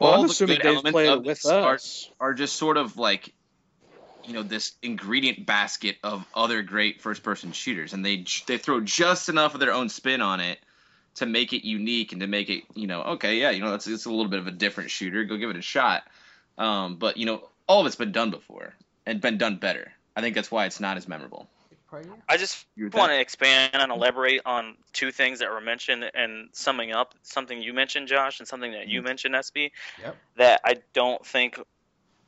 [0.00, 2.10] Well, all I'm the assuming good they've elements of with this are, us.
[2.18, 3.32] are just sort of like,
[4.26, 9.28] you know, this ingredient basket of other great first-person shooters, and they they throw just
[9.28, 10.58] enough of their own spin on it
[11.16, 13.86] to make it unique and to make it, you know, okay, yeah, you know, that's
[13.86, 15.24] it's a little bit of a different shooter.
[15.24, 16.02] Go give it a shot.
[16.58, 18.74] Um, but you know, all of it's been done before
[19.06, 19.92] and been done better.
[20.16, 21.48] I think that's why it's not as memorable.
[22.28, 26.90] I just want to expand and elaborate on two things that were mentioned and summing
[26.90, 29.70] up something you mentioned, Josh, and something that you mentioned, Espy.
[30.02, 30.16] Yep.
[30.36, 31.60] That I don't think.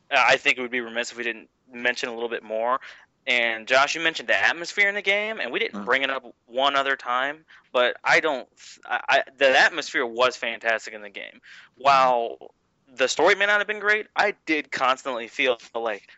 [0.08, 2.80] I think it would be remiss if we didn't mention a little bit more.
[3.26, 5.84] And Josh, you mentioned the atmosphere in the game, and we didn't Mhm.
[5.84, 7.44] bring it up one other time.
[7.72, 8.48] But I don't.
[8.84, 11.40] I, I, the atmosphere was fantastic in the game.
[11.76, 12.54] While
[12.94, 16.08] the story may not have been great, I did constantly feel like,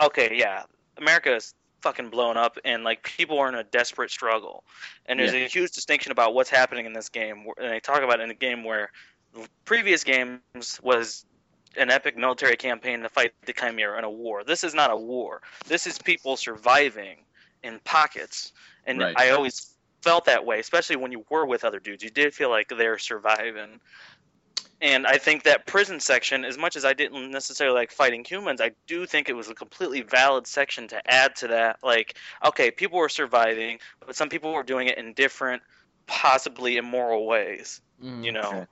[0.00, 0.64] okay, yeah,
[0.96, 4.64] America is fucking blown up, and like people are in a desperate struggle.
[5.06, 7.46] And there's a huge distinction about what's happening in this game.
[7.58, 8.90] And they talk about it in a game where
[9.64, 11.24] previous games was
[11.76, 14.44] an epic military campaign to fight the Chimera in a war.
[14.44, 15.42] This is not a war.
[15.66, 17.18] This is people surviving
[17.62, 18.52] in pockets.
[18.86, 19.14] And Right.
[19.18, 22.02] I always felt that way, especially when you were with other dudes.
[22.02, 23.80] You did feel like they're surviving.
[24.80, 28.60] And I think that prison section, as much as I didn't necessarily like fighting humans,
[28.60, 31.78] I do think it was a completely valid section to add to that.
[31.82, 35.62] Like, okay, people were surviving, but some people were doing it in different,
[36.06, 37.80] possibly immoral ways.
[38.04, 38.22] Mm.
[38.22, 38.68] You know, Sure.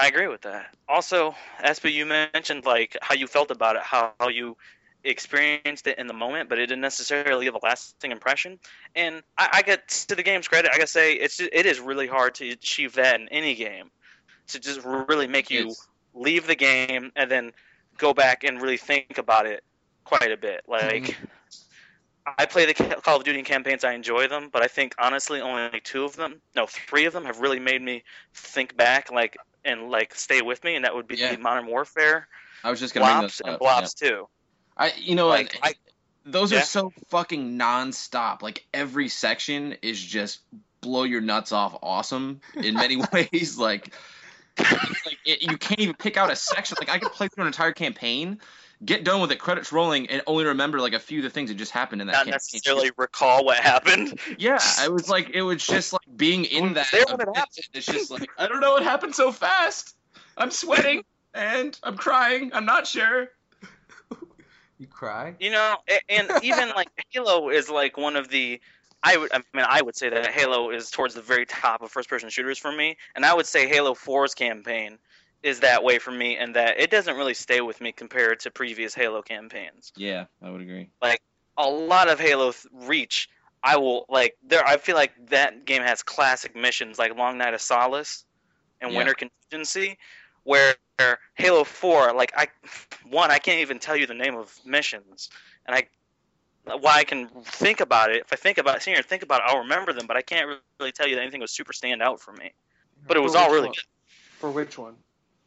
[0.00, 0.74] I agree with that.
[0.88, 4.56] Also, Espy, you mentioned like how you felt about it, how, how you
[5.04, 8.58] experienced it in the moment, but it didn't necessarily leave a lasting impression.
[8.96, 12.06] And I, I get to the game's credit, I gotta say it's it is really
[12.06, 13.90] hard to achieve that in any game,
[14.48, 15.74] to just really make you
[16.14, 17.52] leave the game and then
[17.98, 19.62] go back and really think about it
[20.04, 20.62] quite a bit.
[20.66, 21.24] Like, mm-hmm.
[22.38, 25.80] I play the Call of Duty campaigns, I enjoy them, but I think honestly only
[25.82, 28.02] two of them, no, three of them have really made me
[28.34, 31.36] think back, like and like stay with me, and that would be Yeah.
[31.36, 32.26] Modern Warfare,
[32.64, 33.60] I was just gonna bring those and up.
[33.60, 34.28] Blops too.
[34.76, 35.74] I you know Like, I, I-
[36.24, 36.58] those Yeah.
[36.58, 38.42] are so fucking nonstop.
[38.42, 40.40] Like every section is just
[40.80, 43.58] blow your nuts off awesome in many ways.
[43.58, 43.94] Like
[44.58, 46.76] like it, you can't even pick out a section.
[46.80, 48.40] Like I could play through an entire campaign,
[48.84, 51.50] get done with it, credits rolling, and only remember like a few of the things
[51.50, 52.32] that just happened in that Not campaign.
[52.32, 54.18] necessarily recall what happened.
[54.38, 56.88] Yeah, it was like it was just like being in that.
[56.92, 57.68] there when it happened.
[57.74, 59.96] It's just like I don't know what happened so fast.
[60.36, 61.02] I'm sweating
[61.34, 62.50] and I'm crying.
[62.54, 63.28] I'm not sure.
[64.78, 65.34] You cry?
[65.38, 65.76] You know,
[66.08, 68.60] and even like Halo is like one of the.
[69.02, 71.90] I would, I mean, I would say that Halo is towards the very top of
[71.90, 74.98] first-person shooters for me, and I would say Halo 4's campaign
[75.42, 78.50] is that way for me, and that it doesn't really stay with me compared to
[78.50, 79.92] previous Halo campaigns.
[79.96, 80.90] Yeah, I would agree.
[81.02, 81.20] Like
[81.56, 83.28] a lot of Halo th- Reach,
[83.62, 84.64] I will like there.
[84.66, 88.24] I feel like that game has classic missions like Long Night of Solace
[88.80, 88.98] and Yeah.
[88.98, 89.98] Winter Contingency,
[90.44, 90.74] where
[91.36, 92.48] Halo 4, like I,
[93.08, 95.30] one, I can't even tell you the name of missions,
[95.66, 95.86] and I
[96.64, 98.18] why I can think about it.
[98.18, 100.06] If I think about it, sit here and think about it, I'll remember them.
[100.06, 102.52] But I can't really tell you that anything was super stand out for me.
[103.08, 103.74] But it was For all really one?
[103.74, 103.84] good.
[104.38, 104.94] For which one?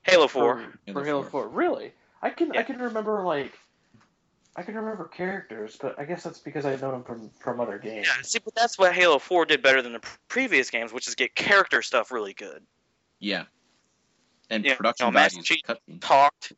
[0.04, 0.58] Halo Four.
[0.58, 1.30] For, Halo for Halo 4.
[1.44, 1.48] 4.
[1.50, 1.94] Really?
[2.22, 3.54] I can I can remember like
[4.56, 7.80] I can remember characters, but I guess that's because I've known them from from other
[7.80, 8.08] games.
[8.08, 11.08] Yeah, see, but that's what Halo Four did better than the pr- previous games, which
[11.08, 12.64] is get character stuff really good.
[13.20, 13.46] Yeah.
[14.50, 15.48] And Yeah, production no, Master values.
[15.48, 16.54] Chief talked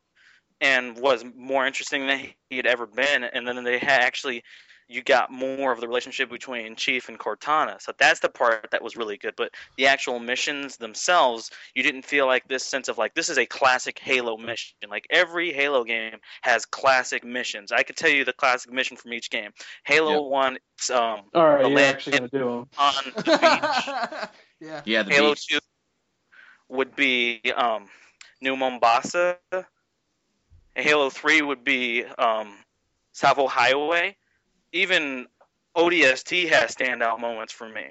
[0.60, 4.42] and was more interesting than he had ever been and then they had actually
[4.88, 8.82] you got more of the relationship between chief and cortana so that's the part that
[8.82, 12.96] was really good but the actual missions themselves you didn't feel like this sense of
[12.96, 17.82] like this is a classic halo mission like every halo game has classic missions i
[17.82, 19.50] could tell you the classic mission from each game
[19.84, 20.30] halo Yep.
[20.30, 22.68] 1 it's um All right, The you're land- actually gonna do them.
[22.78, 24.28] on the beach
[24.60, 24.82] yeah.
[24.84, 25.48] Yeah, the Halo beach.
[25.48, 25.58] 2
[26.68, 27.88] would be um,
[28.40, 29.36] New Mombasa.
[30.74, 32.54] Halo 3 would be um,
[33.14, 34.16] Tsavo Highway.
[34.72, 35.26] Even
[35.76, 37.84] ODST has standout moments for me.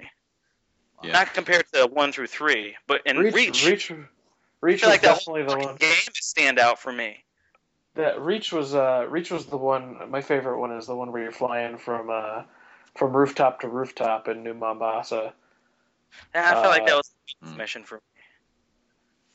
[1.02, 1.12] Yeah.
[1.12, 3.92] Not compared to 1 through 3, but in Reach, Reach, Reach,
[4.60, 5.76] Reach I feel was like definitely the one.
[5.76, 7.24] game is standout for me.
[7.94, 10.10] That Reach was uh Reach was the one.
[10.10, 12.42] My favorite one is the one where you're flying from uh
[12.94, 15.32] from rooftop to rooftop in New Mombasa.
[16.34, 17.10] And I feel like Uh, that was
[17.42, 17.56] a mm.
[17.56, 18.00] mission for me.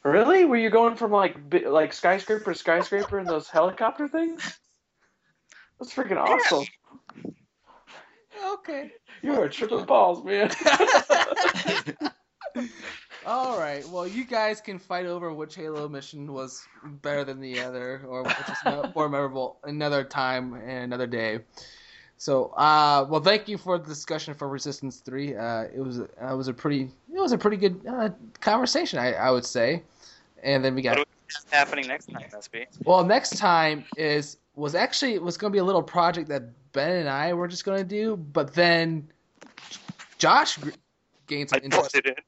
[0.03, 0.45] Really?
[0.45, 4.59] Were you going from like like skyscraper to skyscraper in those helicopter things?
[5.79, 6.65] That's freaking awesome.
[8.53, 8.91] Okay.
[9.21, 10.51] You are a tripping balls, man.
[13.25, 13.87] All right.
[13.87, 18.23] Well, you guys can fight over which Halo mission was better than the other, or
[18.23, 18.63] which is
[18.95, 21.39] more memorable another time and another day.
[22.17, 25.35] So, uh, well, thank you for the discussion for Resistance Three.
[25.35, 28.99] Uh, it was uh, it was a pretty it was a pretty good uh, conversation,
[28.99, 29.83] I, I would say.
[30.43, 32.67] And then we got What's happening next time, Espy?
[32.85, 36.43] well, next time is was actually was going to be a little project that
[36.73, 39.09] Ben and I were just going to do, but then
[40.17, 40.57] Josh
[41.27, 41.93] gained some I interest.
[41.93, 42.23] put it in.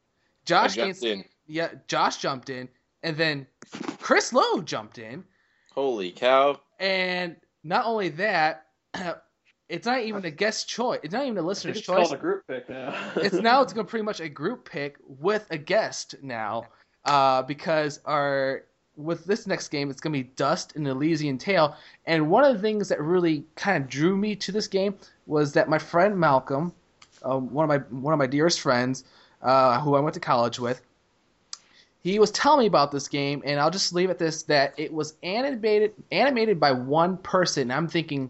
[0.46, 1.26] Josh I gained jumped in.
[1.48, 2.68] yeah, Josh jumped in,
[3.04, 3.48] and then
[4.00, 5.24] Chris Lowe jumped in,
[5.74, 6.60] Holy cow!
[6.80, 8.68] and not only that,
[9.70, 11.00] it's not even a guest choice.
[11.04, 12.08] It's not even a listener's it's choice.
[12.08, 12.94] called a group pick now.
[13.16, 16.68] it's now it's gonna pretty much a group pick with a guest now,
[17.06, 18.64] uh, because our
[18.96, 21.76] with this next game it's gonna be Dust: An Elysian Tail,
[22.06, 24.96] and one of the things that really kind of drew me to this game
[25.26, 26.74] was that my friend Malcolm,
[27.24, 29.04] uh, one of my one of my dearest friends,
[29.42, 30.82] uh, who I went to college with,
[32.02, 34.94] he was telling me about this game, and I'll just leave it this that it
[34.94, 37.64] was animated animated by one person.
[37.64, 38.30] And I'm thinking,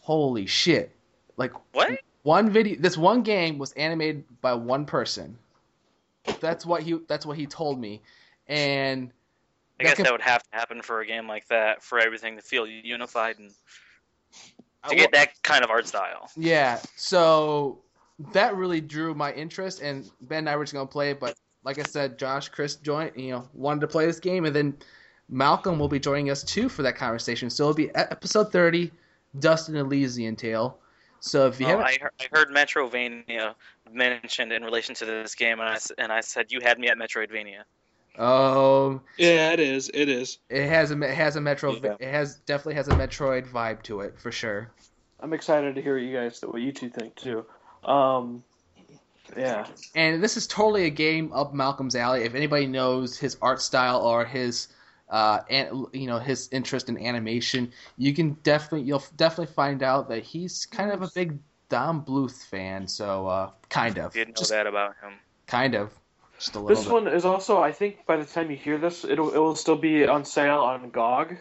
[0.00, 0.94] holy shit,
[1.36, 1.98] like What?
[2.22, 5.38] one video this one game was animated by one person
[6.40, 8.00] that's what he that's what he told me
[8.48, 9.12] and
[9.78, 12.42] I guess that would have to happen for a game like that for everything to
[12.42, 13.50] feel unified and
[14.88, 16.30] to get that kind of art style.
[16.36, 17.80] yeah so
[18.32, 21.20] that really drew my interest and ben and i were just going to play it
[21.20, 21.34] but
[21.64, 24.76] like i said josh chris joined you know wanted to play this game and then
[25.28, 28.90] malcolm will be joining us too for that conversation so it'll be episode 30
[29.40, 30.78] Dust: An Elysian Tail
[31.20, 33.54] so if you Oh, haven't I, heard, I heard Metroidvania
[33.90, 36.96] mentioned in relation to this game, and I, and I said you had me at
[36.98, 37.62] Metroidvania.
[38.18, 39.90] Oh yeah, it is.
[39.92, 40.38] It is.
[40.48, 41.96] it has a it has a metro Yeah.
[41.98, 44.70] it has definitely has a metroid vibe to it for sure
[45.20, 47.44] I'm excited to hear what you guys what you two think too.
[47.84, 48.44] Um,
[49.36, 49.66] yeah.
[49.94, 52.22] and this is totally a game up Malcolm's alley.
[52.22, 54.68] If anybody knows his art style or his,
[55.08, 60.08] uh, an, you know, his interest in animation, you can definitely you'll definitely find out
[60.10, 61.38] that he's kind of a big
[61.68, 62.86] Don Bluth fan.
[62.86, 65.14] So, uh, kind of, Didn't know just that about him.
[65.46, 66.05] kind of, just a little
[66.38, 66.92] This bit.
[66.92, 69.76] one is also, I think, by the time you hear this, it'll it will still
[69.76, 71.36] be on sale on GOG.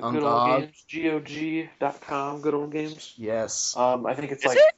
[0.00, 0.50] On good GOG.
[0.50, 3.14] old games, GOG.com, good old games.
[3.16, 3.76] Yes.
[3.76, 4.74] Um, I think it's Is like, it?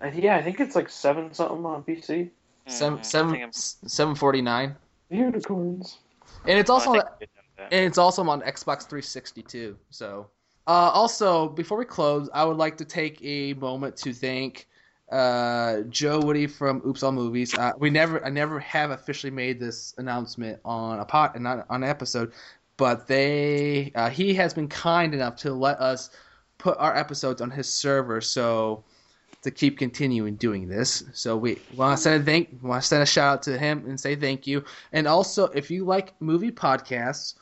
[0.00, 2.30] I, yeah, I think it's like seven something on PC.
[2.66, 3.04] Seven Mhm.
[3.04, 4.76] Seven seven forty nine,
[5.10, 5.98] Unicorns.
[6.46, 7.72] and it's also I on, think I did that.
[7.72, 9.76] and it's also on Xbox 360 too.
[9.90, 10.28] So,
[10.66, 14.68] uh, also before we close, I would like to take a moment to thank
[15.10, 17.56] uh, Joe Woody from Oops All Movies.
[17.56, 21.66] Uh, we never, I never have officially made this announcement on a pot, and not
[21.70, 22.32] on an episode,
[22.76, 26.10] but they, uh, he has been kind enough to let us
[26.58, 28.20] put our episodes on his server.
[28.20, 28.84] So.
[29.44, 33.02] To keep continuing doing this, so we want to send a thank, want to send
[33.02, 34.62] a shout out to him and say thank you.
[34.92, 37.36] And also, if you like movie podcasts,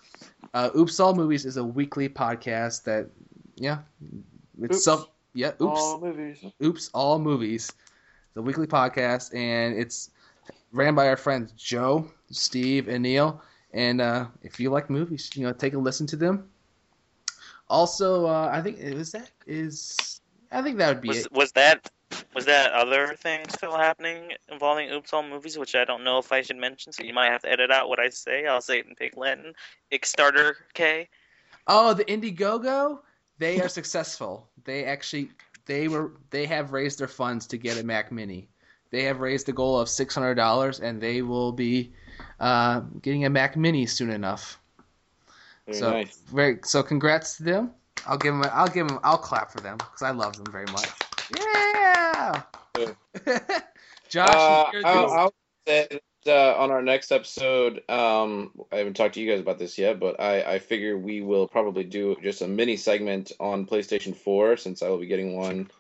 [0.55, 3.09] uh, Oops All Movies is a weekly podcast that,
[3.57, 3.78] yeah,
[4.62, 4.85] it's Oops.
[4.85, 6.45] self, yeah, Oops, All movies.
[6.63, 7.73] Oops All Movies,
[8.35, 10.11] the weekly podcast, and it's
[10.73, 13.43] ran by our friends Joe, Steve, and Neil.
[13.73, 16.49] And uh, if you like movies, you know, take a listen to them.
[17.69, 21.33] Also, uh, I think was that is I think that would be Was it.
[21.33, 21.91] was that
[22.35, 26.33] was that other thing still happening involving Oops All Movies, which I don't know if
[26.33, 28.47] I should mention, so you might have to edit out what I say.
[28.47, 29.53] I'll say it in Pig Latin.
[29.93, 31.09] Kickstarter K.
[31.67, 33.01] Oh, the Indiegogo,
[33.39, 34.48] they are successful.
[34.65, 35.31] They actually
[35.66, 38.48] they were they have raised their funds to get a Mac Mini.
[38.90, 41.93] They have raised the goal of six hundred dollars, and they will be
[42.40, 44.59] uh, getting a Mac Mini soon enough.
[45.66, 46.16] Very so nice.
[46.32, 47.70] very so congrats to them.
[48.06, 48.44] I'll give them.
[48.52, 48.98] I'll give them.
[49.02, 50.89] I'll clap for them because I love them very much.
[51.36, 52.43] Yeah.
[54.09, 55.35] Josh, Uh, I'll, I'll
[55.66, 59.79] say uh, on our next episode, um, I haven't talked to you guys about this
[59.79, 64.15] yet, but I, I figure we will probably do just a mini segment on PlayStation
[64.15, 65.71] 4 since I will be getting one,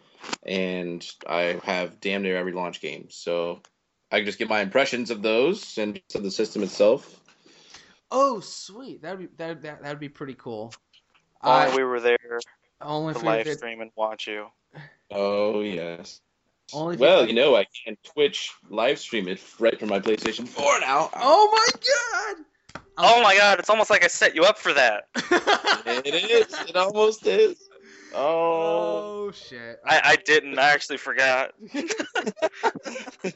[0.44, 3.08] and I have damn near every launch game.
[3.10, 3.60] So
[4.10, 7.20] I can just get my impressions of those and of the system itself.
[8.10, 9.02] oh, sweet.
[9.02, 10.72] That'd be that that that'd be pretty cool.
[11.42, 12.18] Only I we were there
[12.80, 14.46] only to for live the- stream and watch you.
[15.10, 16.20] Oh, yes.
[16.72, 20.80] Only Well, you know, I can Twitch live stream it right from my PlayStation 4
[20.80, 21.10] now.
[21.14, 22.44] Oh my god!
[22.96, 25.04] Oh my god, it's almost like I set you up for that.
[25.90, 26.68] It is.
[26.68, 27.70] It almost is.
[28.14, 29.28] Oh.
[29.28, 29.80] Oh shit!
[29.86, 30.58] I, I didn't.
[30.58, 31.52] I actually forgot.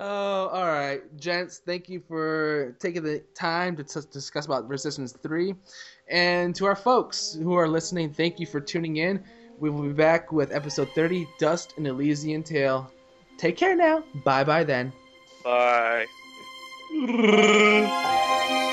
[0.00, 1.58] Oh, all right, gents.
[1.58, 5.56] Thank you for taking the time to t- discuss about Resistance Three,
[6.06, 9.24] and to our folks who are listening, thank you for tuning in.
[9.60, 12.90] We will be back with episode thirty, Dust: An Elysian Tail.
[13.38, 14.04] Take care now.
[14.24, 14.92] Bye bye then.
[15.44, 16.06] Bye.